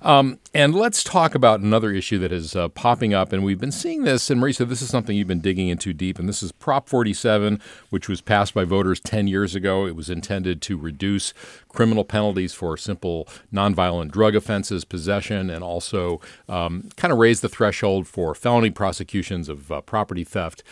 Um, 0.00 0.38
and 0.54 0.76
let's 0.76 1.02
talk 1.02 1.34
about 1.34 1.58
another 1.58 1.90
issue 1.90 2.18
that 2.20 2.30
is 2.30 2.54
uh, 2.54 2.68
popping 2.68 3.12
up, 3.12 3.32
and 3.32 3.42
we've 3.42 3.58
been 3.58 3.72
seeing 3.72 4.04
this. 4.04 4.30
And 4.30 4.40
Marisa, 4.40 4.66
this 4.66 4.80
is 4.80 4.90
something 4.90 5.16
you've 5.16 5.26
been 5.26 5.40
digging 5.40 5.68
into 5.68 5.92
deep, 5.92 6.20
and 6.20 6.28
this 6.28 6.40
is 6.40 6.52
Prop 6.52 6.88
47, 6.88 7.60
which 7.90 8.08
was 8.08 8.20
passed 8.20 8.54
by 8.54 8.62
voters 8.62 9.00
10 9.00 9.26
years 9.26 9.56
ago. 9.56 9.86
It 9.86 9.96
was 9.96 10.08
intended 10.08 10.62
to 10.62 10.78
reduce 10.78 11.34
criminal 11.68 12.04
penalties 12.04 12.54
for 12.54 12.76
simple 12.76 13.26
nonviolent 13.52 14.12
drug 14.12 14.36
offenses, 14.36 14.84
possession, 14.84 15.50
and 15.50 15.64
also 15.64 16.20
um, 16.48 16.88
kind 16.96 17.10
of 17.10 17.18
raise 17.18 17.40
the 17.40 17.48
threshold 17.48 18.06
for 18.06 18.36
felony 18.36 18.70
prosecutions 18.70 19.48
of 19.48 19.72
uh, 19.72 19.80
property 19.80 20.22
theft. 20.22 20.62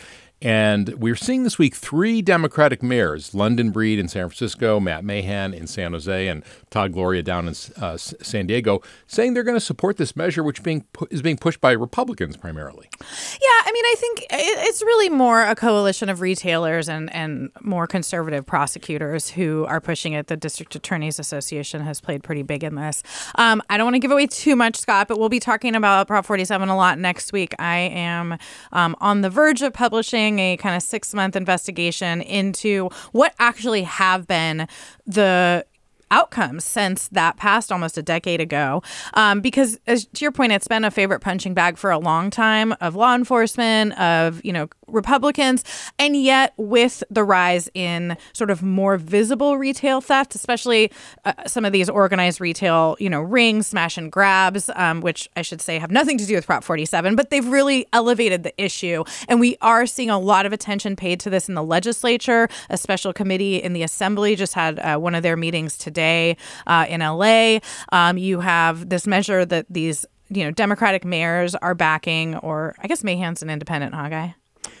And 0.41 0.89
we're 0.95 1.15
seeing 1.15 1.43
this 1.43 1.59
week 1.59 1.75
three 1.75 2.21
Democratic 2.21 2.81
mayors 2.81 3.33
London 3.33 3.71
Breed 3.71 3.99
in 3.99 4.07
San 4.07 4.29
Francisco, 4.29 4.79
Matt 4.79 5.03
Mahan 5.03 5.53
in 5.53 5.67
San 5.67 5.91
Jose, 5.91 6.27
and 6.27 6.43
Todd 6.69 6.93
Gloria 6.93 7.21
down 7.21 7.47
in 7.47 7.55
uh, 7.81 7.97
San 7.97 8.47
Diego 8.47 8.81
saying 9.05 9.33
they're 9.33 9.43
going 9.43 9.57
to 9.57 9.61
support 9.61 9.97
this 9.97 10.15
measure, 10.15 10.41
which 10.41 10.63
being 10.63 10.85
pu- 10.93 11.07
is 11.11 11.21
being 11.21 11.37
pushed 11.37 11.59
by 11.59 11.71
Republicans 11.71 12.37
primarily. 12.37 12.87
Yeah, 13.01 13.61
I 13.65 13.71
mean, 13.73 13.85
I 13.85 13.95
think 13.97 14.25
it's 14.31 14.81
really 14.81 15.09
more 15.09 15.43
a 15.43 15.55
coalition 15.55 16.07
of 16.07 16.21
retailers 16.21 16.87
and, 16.87 17.13
and 17.13 17.49
more 17.61 17.85
conservative 17.85 18.45
prosecutors 18.45 19.29
who 19.29 19.65
are 19.65 19.81
pushing 19.81 20.13
it. 20.13 20.27
The 20.27 20.37
District 20.37 20.73
Attorneys 20.73 21.19
Association 21.19 21.81
has 21.81 21.99
played 21.99 22.23
pretty 22.23 22.43
big 22.43 22.63
in 22.63 22.75
this. 22.75 23.03
Um, 23.35 23.61
I 23.69 23.77
don't 23.77 23.87
want 23.87 23.95
to 23.95 23.99
give 23.99 24.11
away 24.11 24.27
too 24.27 24.55
much, 24.55 24.77
Scott, 24.77 25.09
but 25.09 25.19
we'll 25.19 25.29
be 25.29 25.39
talking 25.39 25.75
about 25.75 26.07
Prop 26.07 26.25
47 26.25 26.69
a 26.69 26.77
lot 26.77 26.97
next 26.97 27.33
week. 27.33 27.53
I 27.59 27.77
am 27.77 28.37
um, 28.71 28.95
on 29.01 29.21
the 29.21 29.29
verge 29.29 29.61
of 29.61 29.73
publishing 29.73 30.28
a 30.37 30.57
kind 30.57 30.75
of 30.75 30.83
six 30.83 31.13
month 31.13 31.35
investigation 31.35 32.21
into 32.21 32.89
what 33.13 33.33
actually 33.39 33.83
have 33.83 34.27
been 34.27 34.67
the 35.07 35.65
outcomes 36.11 36.63
since 36.63 37.07
that 37.09 37.37
passed 37.37 37.71
almost 37.71 37.97
a 37.97 38.01
decade 38.01 38.41
ago. 38.41 38.81
Um, 39.13 39.41
because, 39.41 39.79
as 39.87 40.05
to 40.05 40.25
your 40.25 40.31
point, 40.31 40.51
it's 40.51 40.67
been 40.67 40.83
a 40.83 40.91
favorite 40.91 41.19
punching 41.19 41.53
bag 41.53 41.77
for 41.77 41.91
a 41.91 41.97
long 41.97 42.29
time 42.29 42.73
of 42.81 42.95
law 42.95 43.15
enforcement, 43.15 43.97
of 43.99 44.43
you 44.43 44.53
know 44.53 44.69
Republicans, 44.91 45.63
and 45.97 46.15
yet 46.15 46.53
with 46.57 47.03
the 47.09 47.23
rise 47.23 47.69
in 47.73 48.17
sort 48.33 48.49
of 48.49 48.61
more 48.63 48.97
visible 48.97 49.57
retail 49.57 50.01
theft, 50.01 50.35
especially 50.35 50.91
uh, 51.25 51.33
some 51.47 51.65
of 51.65 51.71
these 51.71 51.89
organized 51.89 52.41
retail, 52.41 52.95
you 52.99 53.09
know, 53.09 53.21
rings, 53.21 53.67
smash 53.67 53.97
and 53.97 54.11
grabs, 54.11 54.69
um, 54.75 55.01
which 55.01 55.29
I 55.35 55.41
should 55.41 55.61
say 55.61 55.79
have 55.79 55.91
nothing 55.91 56.17
to 56.17 56.25
do 56.25 56.35
with 56.35 56.45
Prop 56.45 56.63
47, 56.63 57.15
but 57.15 57.29
they've 57.29 57.47
really 57.47 57.85
elevated 57.93 58.43
the 58.43 58.61
issue, 58.61 59.03
and 59.27 59.39
we 59.39 59.57
are 59.61 59.85
seeing 59.85 60.09
a 60.09 60.19
lot 60.19 60.45
of 60.45 60.53
attention 60.53 60.95
paid 60.95 61.19
to 61.21 61.29
this 61.29 61.49
in 61.49 61.55
the 61.55 61.63
legislature. 61.63 62.47
A 62.69 62.77
special 62.77 63.13
committee 63.13 63.57
in 63.57 63.73
the 63.73 63.83
Assembly 63.83 64.35
just 64.35 64.53
had 64.53 64.79
uh, 64.79 64.97
one 64.97 65.15
of 65.15 65.23
their 65.23 65.37
meetings 65.37 65.77
today 65.77 66.37
uh, 66.67 66.85
in 66.87 67.01
LA. 67.01 67.59
Um, 67.91 68.17
you 68.17 68.39
have 68.39 68.89
this 68.89 69.07
measure 69.07 69.45
that 69.45 69.65
these 69.69 70.05
you 70.29 70.43
know 70.43 70.51
Democratic 70.51 71.03
mayors 71.05 71.55
are 71.55 71.75
backing, 71.75 72.35
or 72.37 72.75
I 72.79 72.87
guess 72.87 73.03
Mahan's 73.03 73.41
an 73.41 73.49
independent, 73.49 73.93
huh, 73.93 74.09
guy? 74.09 74.35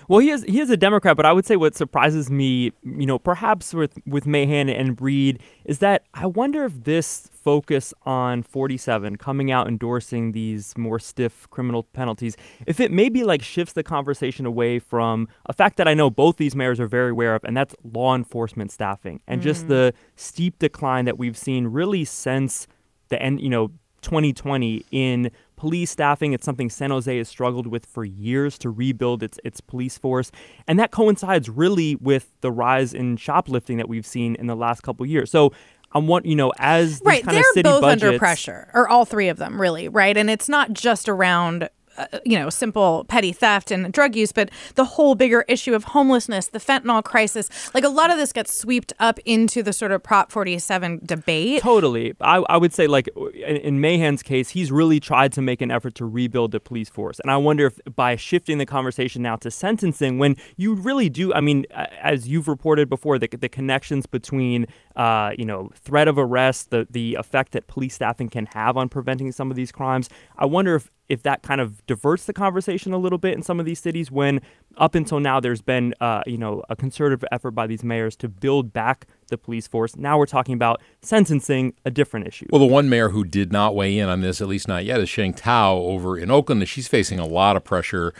Well, 0.09 0.17
he 0.17 0.31
is 0.31 0.43
he 0.43 0.59
is 0.59 0.71
a 0.71 0.75
Democrat, 0.75 1.15
but 1.15 1.27
I 1.27 1.31
would 1.31 1.45
say 1.45 1.55
what 1.55 1.75
surprises 1.75 2.31
me, 2.31 2.73
you 2.83 3.05
know, 3.05 3.19
perhaps 3.19 3.75
with 3.75 3.93
with 4.07 4.25
Mahan 4.25 4.67
and 4.67 4.95
Breed, 4.95 5.39
is 5.65 5.77
that 5.79 6.03
I 6.15 6.25
wonder 6.25 6.65
if 6.65 6.83
this 6.83 7.29
focus 7.31 7.93
on 8.07 8.41
47 8.41 9.17
coming 9.17 9.51
out 9.51 9.67
endorsing 9.67 10.31
these 10.31 10.75
more 10.75 10.97
stiff 10.97 11.47
criminal 11.51 11.83
penalties, 11.83 12.35
if 12.65 12.79
it 12.79 12.91
maybe 12.91 13.23
like 13.23 13.43
shifts 13.43 13.73
the 13.73 13.83
conversation 13.83 14.47
away 14.47 14.79
from 14.79 15.27
a 15.45 15.53
fact 15.53 15.77
that 15.77 15.87
I 15.87 15.93
know 15.93 16.09
both 16.09 16.37
these 16.37 16.55
mayors 16.55 16.79
are 16.79 16.87
very 16.87 17.11
aware 17.11 17.35
of, 17.35 17.43
and 17.43 17.55
that's 17.55 17.75
law 17.83 18.15
enforcement 18.15 18.71
staffing 18.71 19.21
and 19.27 19.43
just 19.43 19.67
the 19.67 19.93
mm. 19.95 20.19
steep 20.19 20.57
decline 20.57 21.05
that 21.05 21.19
we've 21.19 21.37
seen 21.37 21.67
really 21.67 22.03
since 22.03 22.65
the 23.09 23.21
end, 23.21 23.41
you 23.41 23.49
know, 23.49 23.71
2020 24.01 24.85
in 24.91 25.31
police 25.59 25.91
staffing. 25.91 26.31
It's 26.33 26.45
something 26.45 26.69
San 26.69 26.89
Jose 26.89 27.15
has 27.15 27.27
struggled 27.27 27.67
with 27.67 27.85
for 27.85 28.05
years 28.05 28.57
to 28.59 28.69
rebuild 28.69 29.21
its 29.21 29.37
its 29.43 29.61
police 29.61 29.97
force, 29.97 30.31
and 30.67 30.79
that 30.79 30.91
coincides 30.91 31.49
really 31.49 31.95
with 31.97 32.31
the 32.41 32.51
rise 32.51 32.93
in 32.93 33.17
shoplifting 33.17 33.77
that 33.77 33.89
we've 33.89 34.05
seen 34.05 34.35
in 34.35 34.47
the 34.47 34.55
last 34.55 34.81
couple 34.81 35.03
of 35.03 35.09
years. 35.09 35.29
So. 35.29 35.53
I 35.91 35.97
want 35.97 36.27
you 36.27 36.35
know 36.35 36.53
as 36.59 36.99
these 36.99 37.05
right 37.07 37.23
kind 37.23 37.35
they're 37.35 37.41
of 37.41 37.53
city 37.55 37.63
both 37.63 37.81
budgets, 37.81 38.03
under 38.03 38.19
pressure 38.19 38.69
or 38.75 38.87
all 38.87 39.05
three 39.05 39.27
of 39.27 39.37
them 39.37 39.59
really 39.59 39.89
right 39.89 40.15
and 40.15 40.29
it's 40.29 40.47
not 40.47 40.71
just 40.71 41.09
around 41.09 41.67
uh, 41.99 42.19
you 42.25 42.37
know 42.37 42.49
simple 42.49 43.05
petty 43.07 43.31
theft 43.31 43.71
and 43.71 43.91
drug 43.93 44.15
use 44.15 44.31
but 44.31 44.49
the 44.75 44.85
whole 44.85 45.15
bigger 45.15 45.45
issue 45.47 45.73
of 45.73 45.83
homelessness 45.85 46.47
the 46.47 46.59
fentanyl 46.59 47.03
crisis 47.03 47.49
like 47.73 47.83
a 47.83 47.89
lot 47.89 48.09
of 48.09 48.17
this 48.17 48.33
gets 48.33 48.53
swept 48.53 48.93
up 48.99 49.19
into 49.25 49.61
the 49.61 49.73
sort 49.73 49.91
of 49.91 50.01
prop 50.01 50.31
47 50.31 51.01
debate 51.05 51.61
Totally. 51.61 52.13
I, 52.21 52.37
I 52.49 52.57
would 52.57 52.73
say, 52.73 52.87
like, 52.87 53.09
in, 53.33 53.57
in 53.57 53.79
Mahan's 53.79 54.23
case, 54.23 54.49
he's 54.49 54.71
really 54.71 54.99
tried 54.99 55.33
to 55.33 55.41
make 55.41 55.61
an 55.61 55.71
effort 55.71 55.95
to 55.95 56.05
rebuild 56.05 56.51
the 56.51 56.59
police 56.59 56.89
force. 56.89 57.19
And 57.19 57.31
I 57.31 57.37
wonder 57.37 57.67
if 57.67 57.79
by 57.95 58.15
shifting 58.15 58.57
the 58.57 58.65
conversation 58.65 59.21
now 59.21 59.35
to 59.37 59.51
sentencing, 59.51 60.17
when 60.17 60.35
you 60.57 60.73
really 60.73 61.09
do, 61.09 61.33
I 61.33 61.41
mean, 61.41 61.65
as 62.01 62.27
you've 62.27 62.47
reported 62.47 62.89
before, 62.89 63.19
the, 63.19 63.27
the 63.27 63.49
connections 63.49 64.05
between, 64.05 64.67
uh, 64.95 65.31
you 65.37 65.45
know, 65.45 65.69
threat 65.75 66.07
of 66.07 66.17
arrest, 66.17 66.71
the, 66.71 66.87
the 66.89 67.15
effect 67.15 67.51
that 67.53 67.67
police 67.67 67.95
staffing 67.95 68.29
can 68.29 68.47
have 68.47 68.77
on 68.77 68.89
preventing 68.89 69.31
some 69.31 69.51
of 69.51 69.55
these 69.55 69.71
crimes, 69.71 70.09
I 70.37 70.45
wonder 70.45 70.75
if 70.75 70.89
if 71.09 71.23
that 71.23 71.41
kind 71.41 71.59
of 71.59 71.85
diverts 71.87 72.25
the 72.25 72.33
conversation 72.33 72.93
a 72.93 72.97
little 72.97 73.17
bit 73.17 73.33
in 73.33 73.41
some 73.41 73.59
of 73.59 73.65
these 73.65 73.79
cities 73.79 74.11
when 74.11 74.39
up 74.77 74.95
until 74.95 75.19
now 75.19 75.39
there's 75.39 75.61
been 75.61 75.93
uh, 75.99 76.21
you 76.25 76.37
know 76.37 76.63
a 76.69 76.75
concerted 76.75 77.23
effort 77.31 77.51
by 77.51 77.67
these 77.67 77.83
mayors 77.83 78.15
to 78.15 78.29
build 78.29 78.71
back 78.71 79.07
the 79.27 79.37
police 79.37 79.67
force. 79.67 79.95
Now 79.95 80.17
we're 80.17 80.25
talking 80.25 80.53
about 80.53 80.81
sentencing, 81.01 81.73
a 81.85 81.91
different 81.91 82.27
issue. 82.27 82.47
Well, 82.51 82.59
the 82.59 82.65
one 82.65 82.89
mayor 82.89 83.09
who 83.09 83.23
did 83.23 83.51
not 83.51 83.75
weigh 83.75 83.97
in 83.97 84.07
on 84.07 84.21
this, 84.21 84.41
at 84.41 84.47
least 84.47 84.67
not 84.67 84.85
yet, 84.85 84.99
is 84.99 85.09
Sheng 85.09 85.33
Thao 85.33 85.75
over 85.75 86.17
in 86.17 86.31
Oakland. 86.31 86.67
She's 86.67 86.87
facing 86.87 87.19
a 87.19 87.27
lot 87.27 87.55
of 87.55 87.63
pressure 87.63 88.13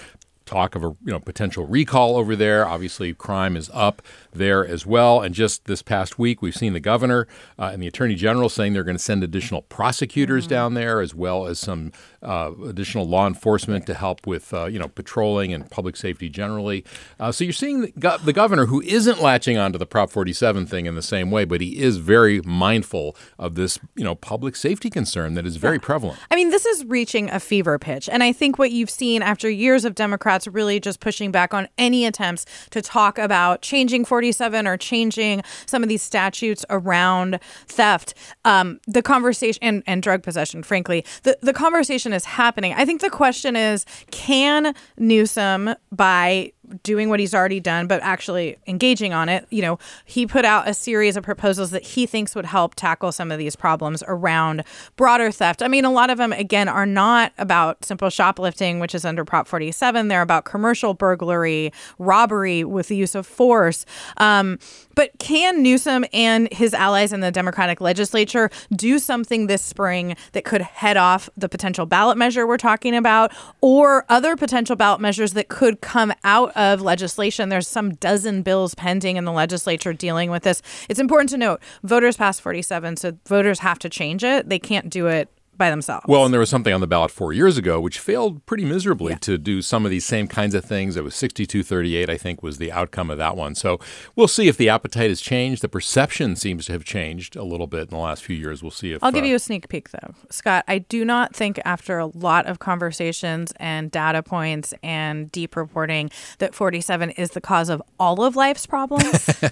talk 0.49 0.75
of 0.75 0.83
a 0.83 0.87
you 0.87 1.11
know 1.11 1.19
potential 1.19 1.65
recall 1.65 2.17
over 2.17 2.35
there. 2.35 2.67
Obviously, 2.67 3.13
crime 3.13 3.55
is 3.55 3.69
up 3.73 4.01
there 4.31 4.65
as 4.65 4.85
well. 4.85 5.21
And 5.21 5.33
just 5.33 5.65
this 5.65 5.81
past 5.81 6.19
week, 6.19 6.41
we've 6.41 6.55
seen 6.55 6.73
the 6.73 6.79
governor 6.79 7.27
uh, 7.57 7.69
and 7.73 7.81
the 7.81 7.87
attorney 7.87 8.15
general 8.15 8.49
saying 8.49 8.73
they're 8.73 8.83
going 8.83 8.97
to 8.97 9.03
send 9.03 9.23
additional 9.23 9.63
prosecutors 9.63 10.43
mm-hmm. 10.43 10.49
down 10.49 10.73
there, 10.73 11.01
as 11.01 11.15
well 11.15 11.47
as 11.47 11.59
some 11.59 11.91
uh, 12.21 12.51
additional 12.65 13.07
law 13.07 13.27
enforcement 13.27 13.85
to 13.87 13.93
help 13.93 14.27
with 14.27 14.53
uh, 14.53 14.65
you 14.65 14.79
know 14.79 14.87
patrolling 14.87 15.53
and 15.53 15.69
public 15.69 15.95
safety 15.95 16.29
generally. 16.29 16.83
Uh, 17.19 17.31
so 17.31 17.43
you're 17.43 17.53
seeing 17.53 17.81
the, 17.81 17.91
go- 17.99 18.17
the, 18.17 18.33
governor 18.33 18.67
who 18.67 18.81
isn't 18.81 19.21
latching 19.21 19.57
onto 19.57 19.77
the 19.77 19.85
Prop 19.85 20.09
47 20.09 20.65
thing 20.65 20.85
in 20.85 20.95
the 20.95 21.01
same 21.01 21.31
way, 21.31 21.45
but 21.45 21.61
he 21.61 21.79
is 21.79 21.97
very 21.97 22.41
mindful 22.41 23.15
of 23.37 23.55
this 23.55 23.79
you 23.95 24.03
know 24.03 24.15
public 24.15 24.55
safety 24.55 24.89
concern 24.89 25.33
that 25.33 25.45
is 25.45 25.55
very 25.55 25.75
yeah. 25.75 25.81
prevalent. 25.81 26.19
I 26.29 26.35
mean, 26.35 26.49
this 26.49 26.65
is 26.65 26.85
reaching 26.85 27.29
a 27.29 27.39
fever 27.39 27.79
pitch, 27.79 28.09
and 28.09 28.23
I 28.23 28.31
think 28.31 28.59
what 28.59 28.71
you've 28.71 28.89
seen 28.89 29.21
after 29.21 29.49
years 29.49 29.85
of 29.85 29.95
Democrats 29.95 30.19
Democrats 30.19 30.47
really 30.47 30.79
just 30.79 30.99
pushing 30.99 31.31
back 31.31 31.53
on 31.53 31.67
any 31.77 32.05
attempts 32.05 32.45
to 32.71 32.81
talk 32.81 33.17
about 33.17 33.61
changing 33.61 34.05
47 34.19 34.67
or 34.67 34.75
changing 34.75 35.41
some 35.65 35.81
of 35.81 35.87
these 35.87 36.01
statutes 36.01 36.65
around 36.69 37.39
theft. 37.67 38.13
Um, 38.43 38.81
the 38.85 39.01
conversation 39.01 39.63
and, 39.63 39.81
and 39.87 40.03
drug 40.03 40.23
possession, 40.23 40.61
frankly, 40.61 41.05
the, 41.23 41.37
the 41.41 41.53
conversation 41.53 42.11
is 42.11 42.25
happening. 42.25 42.73
I 42.73 42.83
think 42.83 42.99
the 42.99 43.09
question 43.09 43.55
is 43.55 43.85
can 44.11 44.75
Newsom, 44.97 45.73
by 45.93 46.51
doing 46.83 47.09
what 47.09 47.19
he's 47.19 47.33
already 47.33 47.59
done, 47.59 47.87
but 47.87 48.01
actually 48.01 48.57
engaging 48.67 49.13
on 49.13 49.29
it. 49.29 49.45
You 49.49 49.61
know, 49.61 49.79
he 50.05 50.25
put 50.25 50.45
out 50.45 50.67
a 50.67 50.73
series 50.73 51.17
of 51.17 51.23
proposals 51.23 51.71
that 51.71 51.83
he 51.83 52.05
thinks 52.05 52.35
would 52.35 52.45
help 52.45 52.75
tackle 52.75 53.11
some 53.11 53.31
of 53.31 53.37
these 53.37 53.55
problems 53.55 54.03
around 54.07 54.63
broader 54.95 55.31
theft. 55.31 55.61
I 55.61 55.67
mean, 55.67 55.85
a 55.85 55.91
lot 55.91 56.09
of 56.09 56.17
them, 56.17 56.33
again, 56.33 56.67
are 56.67 56.85
not 56.85 57.33
about 57.37 57.83
simple 57.85 58.09
shoplifting, 58.09 58.79
which 58.79 58.93
is 58.95 59.05
under 59.05 59.25
Prop 59.25 59.47
47. 59.47 60.07
They're 60.07 60.21
about 60.21 60.45
commercial 60.45 60.93
burglary, 60.93 61.71
robbery 61.97 62.63
with 62.63 62.87
the 62.87 62.95
use 62.95 63.15
of 63.15 63.25
force. 63.25 63.85
Um, 64.17 64.59
but 64.95 65.17
can 65.17 65.63
Newsom 65.63 66.05
and 66.11 66.51
his 66.51 66.73
allies 66.73 67.13
in 67.13 67.21
the 67.21 67.31
Democratic 67.31 67.79
legislature 67.79 68.49
do 68.75 68.99
something 68.99 69.47
this 69.47 69.61
spring 69.61 70.17
that 70.33 70.43
could 70.43 70.61
head 70.61 70.97
off 70.97 71.29
the 71.37 71.47
potential 71.47 71.85
ballot 71.85 72.17
measure 72.17 72.45
we're 72.45 72.57
talking 72.57 72.95
about 72.95 73.31
or 73.61 74.05
other 74.09 74.35
potential 74.35 74.75
ballot 74.75 74.99
measures 74.99 75.33
that 75.33 75.47
could 75.47 75.79
come 75.79 76.13
out 76.23 76.51
of 76.59 76.81
legislation? 76.81 77.49
There's 77.49 77.67
some 77.67 77.95
dozen 77.95 78.43
bills 78.43 78.75
pending 78.75 79.15
in 79.15 79.23
the 79.23 79.31
legislature 79.31 79.93
dealing 79.93 80.29
with 80.29 80.43
this. 80.43 80.61
It's 80.89 80.99
important 80.99 81.29
to 81.29 81.37
note 81.37 81.61
voters 81.83 82.17
passed 82.17 82.41
47, 82.41 82.97
so 82.97 83.17
voters 83.25 83.59
have 83.59 83.79
to 83.79 83.89
change 83.89 84.23
it. 84.23 84.49
They 84.49 84.59
can't 84.59 84.89
do 84.89 85.07
it 85.07 85.29
by 85.59 85.69
themselves. 85.69 86.05
Well, 86.07 86.25
and 86.25 86.33
there 86.33 86.39
was 86.39 86.49
something 86.49 86.73
on 86.73 86.81
the 86.81 86.87
ballot 86.87 87.11
four 87.11 87.33
years 87.33 87.57
ago 87.57 87.79
which 87.79 87.99
failed 87.99 88.43
pretty 88.47 88.65
miserably 88.65 89.11
yeah. 89.11 89.19
to 89.19 89.37
do 89.37 89.61
some 89.61 89.85
of 89.85 89.91
these 89.91 90.05
same 90.05 90.27
kinds 90.27 90.55
of 90.55 90.65
things. 90.65 90.97
It 90.97 91.03
was 91.03 91.13
62 91.13 91.61
38, 91.61 92.09
I 92.09 92.17
think, 92.17 92.41
was 92.41 92.57
the 92.57 92.71
outcome 92.71 93.11
of 93.11 93.19
that 93.19 93.37
one. 93.37 93.53
So 93.53 93.79
we'll 94.15 94.27
see 94.27 94.47
if 94.47 94.57
the 94.57 94.69
appetite 94.69 95.09
has 95.09 95.21
changed. 95.21 95.61
The 95.61 95.69
perception 95.69 96.35
seems 96.35 96.65
to 96.65 96.71
have 96.71 96.83
changed 96.83 97.35
a 97.35 97.43
little 97.43 97.67
bit 97.67 97.81
in 97.83 97.89
the 97.89 97.97
last 97.97 98.23
few 98.23 98.35
years. 98.35 98.63
We'll 98.63 98.71
see 98.71 98.93
if. 98.93 99.03
I'll 99.03 99.11
give 99.11 99.23
uh, 99.23 99.27
you 99.27 99.35
a 99.35 99.39
sneak 99.39 99.69
peek, 99.69 99.91
though. 99.91 100.15
Scott, 100.31 100.63
I 100.67 100.79
do 100.79 101.05
not 101.05 101.35
think 101.35 101.59
after 101.65 101.99
a 101.99 102.07
lot 102.07 102.47
of 102.47 102.59
conversations 102.59 103.53
and 103.57 103.91
data 103.91 104.23
points 104.23 104.73
and 104.81 105.31
deep 105.31 105.55
reporting 105.55 106.09
that 106.37 106.55
47 106.55 107.11
is 107.11 107.31
the 107.31 107.41
cause 107.41 107.69
of 107.69 107.81
all 107.99 108.23
of 108.23 108.35
life's 108.35 108.65
problems. 108.65 109.29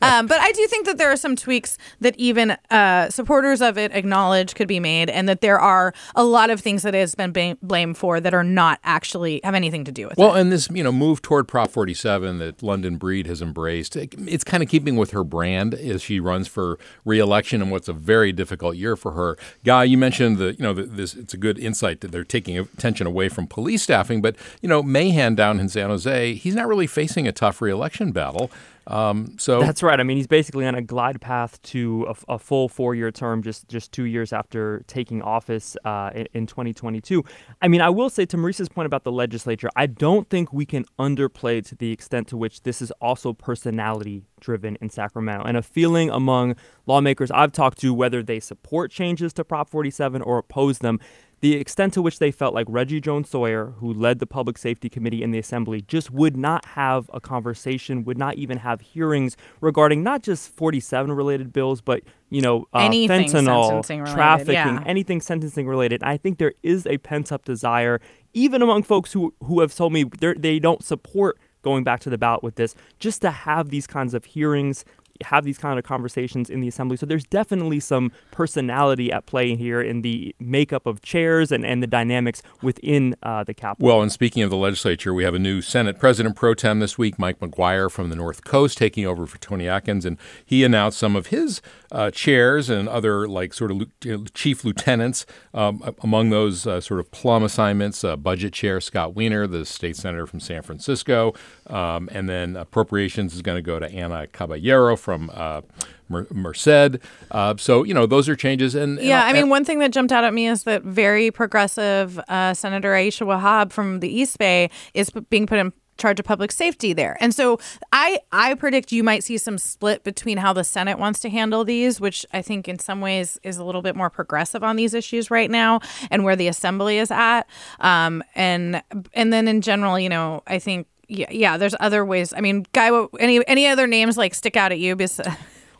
um, 0.00 0.26
but 0.26 0.40
I 0.40 0.52
do 0.54 0.66
think 0.68 0.86
that 0.86 0.98
there 0.98 1.10
are 1.10 1.16
some 1.16 1.34
tweaks 1.34 1.76
that 2.00 2.14
even 2.16 2.56
uh, 2.70 3.10
supporters 3.10 3.60
of 3.60 3.76
it 3.76 3.92
acknowledge 3.92 4.54
could 4.54 4.68
be 4.68 4.78
made 4.80 5.10
and 5.10 5.28
that 5.28 5.40
there 5.40 5.47
are 5.56 5.94
a 6.16 6.24
lot 6.24 6.50
of 6.50 6.60
things 6.60 6.82
that 6.82 6.96
it 6.96 6.98
has 6.98 7.14
been 7.14 7.56
blamed 7.62 7.96
for 7.96 8.18
that 8.18 8.34
are 8.34 8.42
not 8.42 8.80
actually 8.82 9.40
have 9.44 9.54
anything 9.54 9.84
to 9.84 9.92
do 9.92 10.08
with 10.08 10.18
well, 10.18 10.28
it. 10.28 10.30
Well, 10.32 10.40
and 10.40 10.50
this 10.50 10.68
you 10.70 10.82
know 10.82 10.90
move 10.90 11.22
toward 11.22 11.46
Prop 11.46 11.70
47 11.70 12.38
that 12.38 12.60
London 12.60 12.96
Breed 12.96 13.28
has 13.28 13.40
embraced, 13.40 13.94
it's 13.94 14.42
kind 14.42 14.62
of 14.62 14.68
keeping 14.68 14.96
with 14.96 15.12
her 15.12 15.22
brand 15.22 15.74
as 15.74 16.02
she 16.02 16.18
runs 16.18 16.48
for 16.48 16.78
reelection 17.04 17.62
in 17.62 17.70
what's 17.70 17.88
a 17.88 17.92
very 17.92 18.32
difficult 18.32 18.76
year 18.76 18.96
for 18.96 19.12
her. 19.12 19.38
Guy, 19.64 19.84
you 19.84 19.96
mentioned 19.96 20.38
the 20.38 20.54
you 20.54 20.62
know 20.62 20.72
the, 20.72 20.82
this 20.82 21.14
it's 21.14 21.34
a 21.34 21.38
good 21.38 21.58
insight 21.58 22.00
that 22.00 22.10
they're 22.10 22.24
taking 22.24 22.58
attention 22.58 23.06
away 23.06 23.28
from 23.28 23.46
police 23.46 23.82
staffing, 23.82 24.20
but 24.20 24.34
you 24.60 24.68
know 24.68 24.82
Mahan 24.82 25.36
down 25.36 25.60
in 25.60 25.68
San 25.68 25.90
Jose, 25.90 26.34
he's 26.34 26.54
not 26.54 26.66
really 26.66 26.86
facing 26.86 27.28
a 27.28 27.32
tough 27.32 27.62
reelection 27.62 28.10
battle. 28.10 28.50
Um, 28.88 29.36
so 29.38 29.60
that's 29.60 29.82
right. 29.82 30.00
I 30.00 30.02
mean, 30.02 30.16
he's 30.16 30.26
basically 30.26 30.66
on 30.66 30.74
a 30.74 30.80
glide 30.80 31.20
path 31.20 31.60
to 31.62 32.06
a, 32.08 32.34
a 32.34 32.38
full 32.38 32.68
four-year 32.68 33.10
term, 33.10 33.42
just 33.42 33.68
just 33.68 33.92
two 33.92 34.04
years 34.04 34.32
after 34.32 34.82
taking 34.86 35.20
office 35.20 35.76
uh, 35.84 36.10
in, 36.14 36.26
in, 36.32 36.46
2022. 36.46 37.22
I 37.60 37.68
mean, 37.68 37.82
I 37.82 37.90
will 37.90 38.08
say 38.08 38.24
to 38.24 38.36
Marisa's 38.38 38.70
point 38.70 38.86
about 38.86 39.04
the 39.04 39.12
legislature, 39.12 39.68
I 39.76 39.86
don't 39.86 40.28
think 40.30 40.52
we 40.54 40.64
can 40.64 40.86
underplay 40.98 41.64
to 41.66 41.74
the 41.74 41.92
extent 41.92 42.28
to 42.28 42.36
which 42.38 42.62
this 42.62 42.80
is 42.80 42.90
also 42.92 43.34
personality-driven 43.34 44.78
in 44.80 44.88
Sacramento, 44.88 45.44
and 45.44 45.58
a 45.58 45.62
feeling 45.62 46.08
among 46.08 46.56
lawmakers 46.86 47.30
I've 47.30 47.52
talked 47.52 47.78
to, 47.80 47.92
whether 47.92 48.22
they 48.22 48.40
support 48.40 48.90
changes 48.90 49.34
to 49.34 49.44
Prop 49.44 49.68
47 49.68 50.22
or 50.22 50.38
oppose 50.38 50.78
them, 50.78 50.98
the 51.40 51.54
extent 51.54 51.92
to 51.94 52.02
which 52.02 52.18
they 52.18 52.30
felt 52.30 52.54
like 52.54 52.66
Reggie 52.68 53.00
Jones 53.00 53.30
Sawyer, 53.30 53.74
who 53.78 53.92
led 53.92 54.18
the 54.18 54.26
Public 54.26 54.58
Safety 54.58 54.88
Committee 54.88 55.22
in 55.22 55.30
the 55.30 55.38
Assembly, 55.38 55.82
just 55.82 56.10
would 56.10 56.36
not 56.36 56.64
have 56.64 57.08
a 57.12 57.20
conversation, 57.20 58.04
would 58.04 58.18
not 58.18 58.34
even 58.34 58.58
have 58.58 58.80
hearings 58.80 59.36
regarding 59.60 60.02
not 60.02 60.22
just 60.22 60.48
47 60.56 61.12
related 61.12 61.52
bills, 61.52 61.80
but 61.80 62.02
you 62.30 62.42
know, 62.42 62.66
uh, 62.72 62.80
fentanyl, 62.90 64.12
trafficking, 64.12 64.54
yeah. 64.54 64.82
anything 64.84 65.20
sentencing 65.20 65.66
related. 65.66 66.02
I 66.02 66.16
think 66.16 66.38
there 66.38 66.54
is 66.62 66.86
a 66.86 66.98
pent 66.98 67.30
up 67.32 67.44
desire, 67.44 68.00
even 68.34 68.60
among 68.60 68.82
folks 68.82 69.12
who 69.12 69.32
who 69.44 69.60
have 69.60 69.74
told 69.74 69.92
me 69.92 70.04
they 70.20 70.58
don't 70.58 70.82
support 70.82 71.38
going 71.62 71.84
back 71.84 72.00
to 72.00 72.10
the 72.10 72.18
ballot 72.18 72.42
with 72.42 72.56
this, 72.56 72.74
just 72.98 73.22
to 73.22 73.30
have 73.30 73.70
these 73.70 73.86
kinds 73.86 74.14
of 74.14 74.24
hearings, 74.24 74.84
have 75.22 75.44
these 75.44 75.58
kind 75.58 75.78
of 75.78 75.84
conversations 75.84 76.50
in 76.50 76.60
the 76.60 76.68
assembly. 76.68 76.96
So 76.96 77.06
there's 77.06 77.24
definitely 77.24 77.80
some 77.80 78.12
personality 78.30 79.12
at 79.12 79.26
play 79.26 79.56
here 79.56 79.80
in 79.80 80.02
the 80.02 80.34
makeup 80.38 80.86
of 80.86 81.02
chairs 81.02 81.52
and, 81.52 81.64
and 81.64 81.82
the 81.82 81.86
dynamics 81.86 82.42
within 82.62 83.16
uh, 83.22 83.44
the 83.44 83.54
Capitol. 83.54 83.86
Well, 83.86 84.02
and 84.02 84.12
speaking 84.12 84.42
of 84.42 84.50
the 84.50 84.56
legislature, 84.56 85.12
we 85.12 85.24
have 85.24 85.34
a 85.34 85.38
new 85.38 85.60
Senate 85.60 85.98
President 85.98 86.36
pro 86.36 86.54
tem 86.54 86.80
this 86.80 86.98
week, 86.98 87.18
Mike 87.18 87.40
McGuire 87.40 87.90
from 87.90 88.10
the 88.10 88.16
North 88.16 88.44
Coast, 88.44 88.78
taking 88.78 89.06
over 89.06 89.26
for 89.26 89.38
Toni 89.38 89.68
Atkins, 89.68 90.04
and 90.04 90.16
he 90.44 90.64
announced 90.64 90.98
some 90.98 91.16
of 91.16 91.28
his 91.28 91.60
uh, 91.92 92.10
chairs 92.10 92.68
and 92.70 92.88
other 92.88 93.28
like 93.28 93.54
sort 93.54 93.70
of 93.70 93.82
you 94.04 94.18
know, 94.18 94.24
chief 94.34 94.64
lieutenants. 94.64 95.26
Um, 95.54 95.94
among 96.02 96.30
those 96.30 96.66
uh, 96.66 96.80
sort 96.80 97.00
of 97.00 97.10
plum 97.10 97.42
assignments, 97.42 98.04
uh, 98.04 98.16
budget 98.16 98.52
chair 98.52 98.80
Scott 98.80 99.14
Wiener, 99.14 99.46
the 99.46 99.64
state 99.64 99.96
senator 99.96 100.26
from 100.26 100.40
San 100.40 100.62
Francisco, 100.62 101.34
um, 101.68 102.08
and 102.12 102.28
then 102.28 102.56
appropriations 102.56 103.34
is 103.34 103.42
going 103.42 103.56
to 103.56 103.62
go 103.62 103.78
to 103.78 103.90
Anna 103.90 104.26
Caballero 104.26 104.96
from 104.96 105.30
uh, 105.32 105.62
Merced. 106.08 106.98
Uh, 107.30 107.54
so 107.58 107.84
you 107.84 107.94
know 107.94 108.06
those 108.06 108.28
are 108.28 108.36
changes. 108.36 108.74
And, 108.74 108.98
and 108.98 109.06
yeah, 109.06 109.24
I 109.24 109.32
mean, 109.32 109.48
one 109.48 109.64
thing 109.64 109.78
that 109.80 109.92
jumped 109.92 110.12
out 110.12 110.24
at 110.24 110.32
me 110.34 110.46
is 110.46 110.64
that 110.64 110.82
very 110.82 111.30
progressive 111.30 112.18
uh, 112.28 112.54
Senator 112.54 112.92
Aisha 112.92 113.26
Wahab 113.26 113.72
from 113.72 114.00
the 114.00 114.08
East 114.08 114.38
Bay 114.38 114.70
is 114.94 115.10
being 115.30 115.46
put 115.46 115.58
in 115.58 115.72
charge 115.98 116.18
of 116.18 116.26
public 116.26 116.52
safety 116.52 116.92
there. 116.92 117.16
And 117.20 117.34
so 117.34 117.58
I 117.92 118.20
I 118.32 118.54
predict 118.54 118.92
you 118.92 119.04
might 119.04 119.24
see 119.24 119.36
some 119.36 119.58
split 119.58 120.04
between 120.04 120.38
how 120.38 120.52
the 120.52 120.64
Senate 120.64 120.98
wants 120.98 121.20
to 121.20 121.28
handle 121.28 121.64
these, 121.64 122.00
which 122.00 122.24
I 122.32 122.42
think 122.42 122.68
in 122.68 122.78
some 122.78 123.00
ways 123.00 123.38
is 123.42 123.58
a 123.58 123.64
little 123.64 123.82
bit 123.82 123.96
more 123.96 124.10
progressive 124.10 124.64
on 124.64 124.76
these 124.76 124.94
issues 124.94 125.30
right 125.30 125.50
now, 125.50 125.80
and 126.10 126.24
where 126.24 126.36
the 126.36 126.48
Assembly 126.48 126.98
is 126.98 127.10
at. 127.10 127.42
Um, 127.80 128.22
and 128.34 128.82
and 129.12 129.32
then 129.32 129.48
in 129.48 129.60
general, 129.60 129.98
you 129.98 130.08
know, 130.08 130.42
I 130.46 130.58
think 130.58 130.86
yeah, 131.08 131.30
yeah. 131.30 131.56
There's 131.56 131.74
other 131.80 132.04
ways. 132.04 132.34
I 132.36 132.40
mean, 132.40 132.66
guy, 132.72 132.90
any 133.18 133.46
any 133.48 133.66
other 133.66 133.86
names 133.86 134.16
like 134.16 134.34
stick 134.34 134.56
out 134.56 134.72
at 134.72 134.78
you? 134.78 134.94
Because 134.94 135.20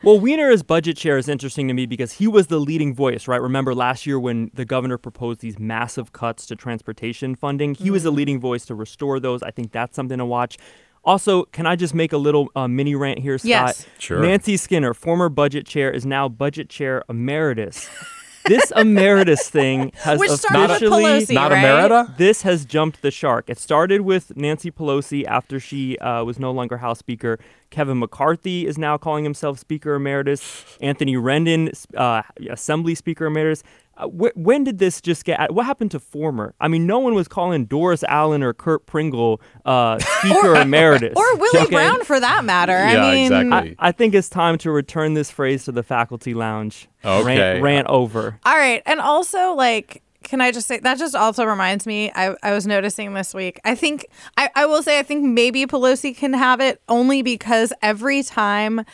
well, 0.02 0.18
Wiener 0.18 0.50
as 0.50 0.62
budget 0.62 0.96
chair 0.96 1.18
is 1.18 1.28
interesting 1.28 1.68
to 1.68 1.74
me 1.74 1.86
because 1.86 2.12
he 2.12 2.26
was 2.26 2.46
the 2.46 2.58
leading 2.58 2.94
voice, 2.94 3.26
right? 3.26 3.40
Remember 3.40 3.74
last 3.74 4.06
year 4.06 4.18
when 4.18 4.50
the 4.54 4.64
governor 4.64 4.98
proposed 4.98 5.40
these 5.40 5.58
massive 5.58 6.12
cuts 6.12 6.46
to 6.46 6.56
transportation 6.56 7.34
funding? 7.34 7.74
He 7.74 7.84
mm-hmm. 7.84 7.92
was 7.94 8.02
the 8.04 8.12
leading 8.12 8.40
voice 8.40 8.64
to 8.66 8.74
restore 8.74 9.18
those. 9.20 9.42
I 9.42 9.50
think 9.50 9.72
that's 9.72 9.96
something 9.96 10.18
to 10.18 10.26
watch. 10.26 10.58
Also, 11.04 11.44
can 11.44 11.66
I 11.66 11.76
just 11.76 11.94
make 11.94 12.12
a 12.12 12.18
little 12.18 12.48
uh, 12.54 12.68
mini 12.68 12.94
rant 12.94 13.18
here, 13.18 13.38
Scott? 13.38 13.48
Yes. 13.48 13.86
Sure. 13.98 14.20
Nancy 14.20 14.56
Skinner, 14.56 14.92
former 14.94 15.28
budget 15.28 15.66
chair, 15.66 15.90
is 15.90 16.04
now 16.04 16.28
budget 16.28 16.68
chair 16.68 17.02
emeritus. 17.08 17.88
this 18.48 18.72
emeritus 18.76 19.48
thing 19.48 19.92
has 20.00 20.18
Which 20.18 20.30
officially 20.30 21.02
Pelosi, 21.02 21.34
not 21.34 21.52
right? 21.52 21.64
emerita. 21.64 22.16
This 22.16 22.42
has 22.42 22.64
jumped 22.64 23.02
the 23.02 23.10
shark. 23.10 23.48
It 23.48 23.58
started 23.58 24.00
with 24.02 24.36
Nancy 24.36 24.70
Pelosi 24.70 25.24
after 25.24 25.60
she 25.60 25.96
uh, 25.98 26.24
was 26.24 26.38
no 26.38 26.50
longer 26.50 26.78
House 26.78 26.98
Speaker. 26.98 27.38
Kevin 27.70 27.98
McCarthy 27.98 28.66
is 28.66 28.78
now 28.78 28.96
calling 28.96 29.24
himself 29.24 29.58
Speaker 29.58 29.94
Emeritus. 29.94 30.64
Anthony 30.80 31.14
Rendon, 31.16 31.72
uh, 31.96 32.22
Assembly 32.50 32.94
Speaker 32.94 33.26
Emeritus. 33.26 33.62
Uh, 33.98 34.08
wh- 34.08 34.36
when 34.36 34.64
did 34.64 34.78
this 34.78 35.00
just 35.00 35.24
get? 35.24 35.52
What 35.52 35.66
happened 35.66 35.90
to 35.90 36.00
former? 36.00 36.54
I 36.60 36.68
mean, 36.68 36.86
no 36.86 36.98
one 36.98 37.14
was 37.14 37.28
calling 37.28 37.66
Doris 37.66 38.02
Allen 38.04 38.42
or 38.42 38.54
Kurt 38.54 38.86
Pringle 38.86 39.40
uh, 39.64 39.98
Speaker 40.20 40.54
Emeritus 40.54 41.12
or 41.16 41.36
Willie 41.36 41.60
Okay? 41.60 41.74
Brown 41.74 42.04
for 42.04 42.18
that 42.18 42.44
matter. 42.44 42.72
Yeah, 42.72 43.04
I 43.04 43.10
mean, 43.12 43.32
exactly. 43.32 43.76
I, 43.78 43.88
I 43.88 43.92
think 43.92 44.14
it's 44.14 44.28
time 44.28 44.56
to 44.58 44.70
return 44.70 45.14
this 45.14 45.30
phrase 45.30 45.64
to 45.64 45.72
the 45.72 45.82
faculty 45.82 46.34
lounge. 46.34 46.88
Okay. 47.04 47.24
Rant, 47.24 47.62
rant 47.62 47.86
over. 47.88 48.38
All 48.44 48.56
right. 48.56 48.82
And 48.86 49.00
also, 49.00 49.52
like, 49.54 50.02
can 50.28 50.42
I 50.42 50.52
just 50.52 50.68
say 50.68 50.78
that 50.80 50.98
just 50.98 51.14
also 51.14 51.44
reminds 51.44 51.86
me, 51.86 52.12
I, 52.14 52.36
I 52.42 52.52
was 52.52 52.66
noticing 52.66 53.14
this 53.14 53.32
week. 53.32 53.60
I 53.64 53.74
think, 53.74 54.06
I, 54.36 54.50
I 54.54 54.66
will 54.66 54.82
say, 54.82 54.98
I 54.98 55.02
think 55.02 55.24
maybe 55.24 55.66
Pelosi 55.66 56.14
can 56.14 56.34
have 56.34 56.60
it 56.60 56.82
only 56.88 57.22
because 57.22 57.72
every 57.80 58.22
time 58.22 58.80
uh, 58.80 58.84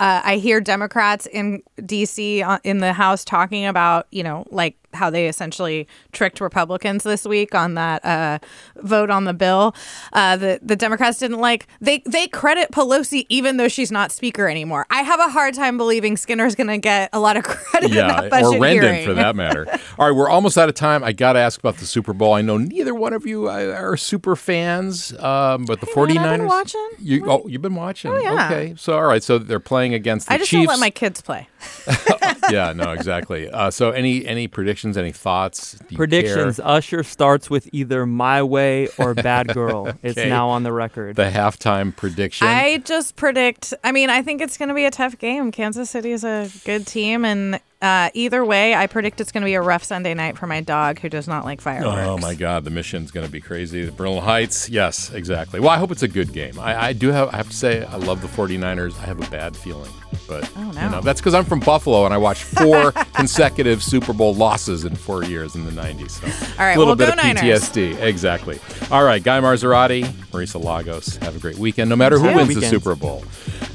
I 0.00 0.36
hear 0.36 0.60
Democrats 0.60 1.26
in 1.26 1.62
DC 1.80 2.42
uh, 2.42 2.60
in 2.62 2.78
the 2.78 2.92
House 2.92 3.24
talking 3.24 3.66
about, 3.66 4.06
you 4.12 4.22
know, 4.22 4.46
like 4.50 4.76
how 4.94 5.10
they 5.10 5.28
essentially 5.28 5.86
tricked 6.12 6.40
Republicans 6.40 7.02
this 7.04 7.24
week 7.26 7.54
on 7.54 7.74
that 7.74 8.04
uh, 8.04 8.38
vote 8.76 9.10
on 9.10 9.24
the 9.24 9.34
bill. 9.34 9.74
Uh, 10.12 10.36
the 10.36 10.58
the 10.62 10.76
Democrats 10.76 11.18
didn't 11.18 11.38
like 11.40 11.66
they 11.80 12.02
they 12.06 12.26
credit 12.28 12.70
Pelosi 12.72 13.26
even 13.28 13.56
though 13.56 13.68
she's 13.68 13.92
not 13.92 14.10
speaker 14.12 14.48
anymore. 14.48 14.86
I 14.90 15.02
have 15.02 15.20
a 15.20 15.28
hard 15.28 15.54
time 15.54 15.76
believing 15.76 16.16
Skinner's 16.16 16.54
going 16.54 16.68
to 16.68 16.78
get 16.78 17.10
a 17.12 17.20
lot 17.20 17.36
of 17.36 17.44
credit. 17.44 17.90
in 17.90 17.96
Yeah, 17.96 18.22
that 18.22 18.30
budget 18.30 18.46
or 18.46 18.60
Rendon 18.60 18.72
hearing. 18.82 19.04
for 19.06 19.14
that 19.14 19.36
matter. 19.36 19.66
All 19.98 20.06
right, 20.08 20.16
we're 20.16 20.28
almost 20.30 20.56
out 20.56 20.68
of 20.68 20.74
time. 20.74 21.02
I 21.04 21.12
got 21.12 21.34
to 21.34 21.38
ask 21.40 21.58
about 21.60 21.76
the 21.76 21.86
Super 21.86 22.12
Bowl. 22.12 22.32
I 22.32 22.42
know 22.42 22.56
neither 22.56 22.94
one 22.94 23.12
of 23.12 23.26
you 23.26 23.48
uh, 23.50 23.74
are 23.76 23.96
super 23.96 24.36
fans, 24.36 25.12
um, 25.18 25.64
but 25.66 25.80
the 25.80 25.86
49ers. 25.86 26.14
man, 26.14 26.26
I've 26.26 26.38
been 26.38 26.46
watching. 26.46 26.88
You, 26.98 27.30
oh, 27.30 27.46
you've 27.48 27.62
been 27.62 27.74
watching. 27.74 28.12
Oh, 28.12 28.18
yeah. 28.20 28.46
Okay. 28.46 28.74
So, 28.78 28.94
all 28.94 29.04
right. 29.06 29.22
So 29.22 29.38
they're 29.38 29.60
playing 29.60 29.94
against 29.94 30.28
the 30.28 30.32
Chiefs. 30.32 30.36
I 30.36 30.38
just 30.38 30.50
Chiefs. 30.50 30.66
don't 30.66 30.74
let 30.74 30.80
my 30.80 30.90
kids 30.90 31.20
play. 31.20 31.48
yeah, 32.50 32.72
no, 32.72 32.92
exactly. 32.92 33.50
Uh, 33.50 33.70
so, 33.70 33.90
any 33.90 34.24
any 34.26 34.46
predictions, 34.48 34.85
any 34.94 35.10
thoughts? 35.10 35.78
Predictions. 35.94 36.56
care? 36.58 36.66
Usher 36.66 37.02
starts 37.02 37.48
with 37.48 37.66
either 37.72 38.04
My 38.04 38.42
Way 38.42 38.88
or 38.98 39.14
Bad 39.14 39.54
Girl. 39.54 39.86
It's 40.02 40.16
now 40.16 40.48
on 40.50 40.62
the 40.62 40.72
record. 40.72 41.16
The 41.16 41.30
halftime 41.30 41.96
prediction. 41.96 42.46
I 42.46 42.78
just 42.78 43.16
predict. 43.16 43.72
I 43.82 43.90
mean, 43.92 44.10
I 44.10 44.20
think 44.22 44.40
it's 44.42 44.58
going 44.58 44.68
to 44.68 44.74
be 44.74 44.84
a 44.84 44.90
tough 44.90 45.18
game. 45.18 45.50
Kansas 45.50 45.88
City 45.88 46.12
is 46.12 46.24
a 46.24 46.50
good 46.64 46.86
team, 46.86 47.24
and 47.24 47.58
uh, 47.82 48.10
either 48.14 48.44
way, 48.44 48.74
I 48.74 48.86
predict 48.86 49.20
it's 49.20 49.30
going 49.32 49.42
to 49.42 49.46
be 49.46 49.54
a 49.54 49.60
rough 49.60 49.84
Sunday 49.84 50.14
night 50.14 50.38
for 50.38 50.46
my 50.46 50.60
dog 50.60 50.98
who 51.00 51.08
does 51.08 51.28
not 51.28 51.44
like 51.44 51.60
fireworks. 51.60 51.98
Oh 52.08 52.16
my 52.18 52.34
God, 52.34 52.64
the 52.64 52.70
mission's 52.70 53.10
going 53.10 53.26
to 53.26 53.30
be 53.32 53.40
crazy. 53.40 53.84
The 53.84 53.92
Bernal 53.92 54.20
Heights, 54.22 54.68
yes, 54.70 55.12
exactly. 55.12 55.60
Well, 55.60 55.68
I 55.70 55.76
hope 55.78 55.90
it's 55.90 56.02
a 56.02 56.08
good 56.08 56.32
game. 56.32 56.58
I, 56.58 56.86
I 56.86 56.92
do 56.94 57.08
have, 57.08 57.32
I 57.34 57.36
have 57.36 57.50
to 57.50 57.56
say, 57.56 57.84
I 57.84 57.96
love 57.96 58.22
the 58.22 58.28
49ers. 58.28 58.98
I 58.98 59.06
have 59.06 59.20
a 59.26 59.30
bad 59.30 59.54
feeling, 59.56 59.90
but 60.26 60.50
Oh, 60.56 60.70
no. 60.72 60.82
you 60.84 60.90
know, 60.90 61.00
that's 61.02 61.20
because 61.20 61.34
I'm 61.34 61.44
from 61.44 61.60
Buffalo 61.60 62.06
and 62.06 62.14
I 62.14 62.16
watched 62.18 62.44
four 62.44 62.92
consecutive 63.14 63.82
Super 63.82 64.12
Bowl 64.14 64.34
losses 64.34 64.84
in 64.86 64.96
four 64.96 65.22
years 65.24 65.54
in 65.54 65.64
the 65.66 65.70
90s. 65.72 66.12
So 66.12 66.26
All 66.26 66.58
right, 66.66 66.72
a 66.72 66.78
little 66.78 66.86
well, 66.86 66.96
bit 66.96 67.06
go 67.06 67.12
of 67.12 67.16
Niners. 67.36 67.76
Exactly. 67.76 68.58
All 68.90 69.04
right, 69.04 69.22
Guy 69.22 69.38
Marzorati, 69.40 70.04
Marisa 70.32 70.62
Lagos, 70.62 71.16
have 71.16 71.36
a 71.36 71.38
great 71.38 71.58
weekend, 71.58 71.90
no 71.90 71.96
matter 71.96 72.18
who 72.18 72.26
Yeah. 72.28 72.36
wins 72.36 72.54
the 72.54 72.62
Super 72.62 72.94
Bowl. 72.94 73.22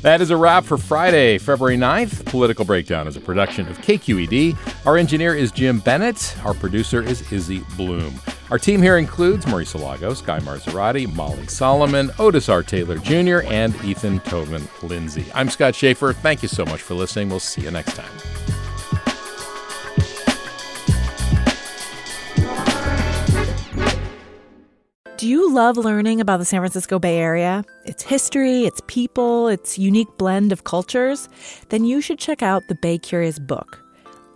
That 0.02 0.20
is 0.20 0.32
a 0.32 0.38
wrap 0.38 0.64
for 0.64 0.78
Friday, 0.80 1.38
February 1.38 1.78
9th. 1.78 2.26
Political 2.26 2.66
Breakdown 2.66 3.08
is 3.08 3.16
a 3.16 3.22
production 3.22 3.68
of 3.68 3.80
KQED. 3.98 4.86
Our 4.86 4.98
engineer 4.98 5.36
is 5.36 5.52
Jim 5.52 5.80
Bennett. 5.80 6.36
Our 6.46 6.54
producer 6.54 7.02
is 7.02 7.32
Izzy 7.32 7.64
Bloom. 7.76 8.14
Our 8.50 8.58
team 8.58 8.82
here 8.82 8.98
includes 8.98 9.46
Marisa 9.46 9.80
Lagos, 9.80 10.22
Guy 10.22 10.40
Marzorati, 10.40 11.14
Molly 11.14 11.48
Solomon, 11.48 12.12
Otis 12.20 12.50
R. 12.50 12.64
Taylor 12.64 12.98
Jr., 12.98 13.48
and 13.50 13.76
Ethan 13.84 14.20
Tobin 14.22 14.68
Lindsay. 14.84 15.26
I'm 15.34 15.50
Scott 15.50 15.76
Shafer. 15.76 16.14
Thank 16.14 16.42
you 16.42 16.50
so 16.50 16.66
much 16.66 16.82
for 16.82 16.94
listening. 16.94 17.30
We'll 17.30 17.40
see 17.40 17.62
you 17.62 17.72
next 17.72 17.96
time. 17.96 18.12
Do 25.18 25.28
you 25.28 25.54
love 25.54 25.78
learning 25.78 26.20
about 26.20 26.38
the 26.38 26.46
San 26.46 26.62
Francisco 26.62 26.98
Bay 26.98 27.20
Area? 27.20 27.64
Its 27.86 28.02
history, 28.02 28.66
its 28.66 28.82
people, 28.88 29.50
its 29.50 29.78
unique 29.78 30.08
blend 30.18 30.52
of 30.52 30.64
cultures? 30.64 31.30
Then 31.70 31.86
you 31.86 32.02
should 32.02 32.18
check 32.18 32.42
out 32.42 32.64
the 32.68 32.76
Bay 32.82 32.98
Curious 32.98 33.38
book. 33.38 33.81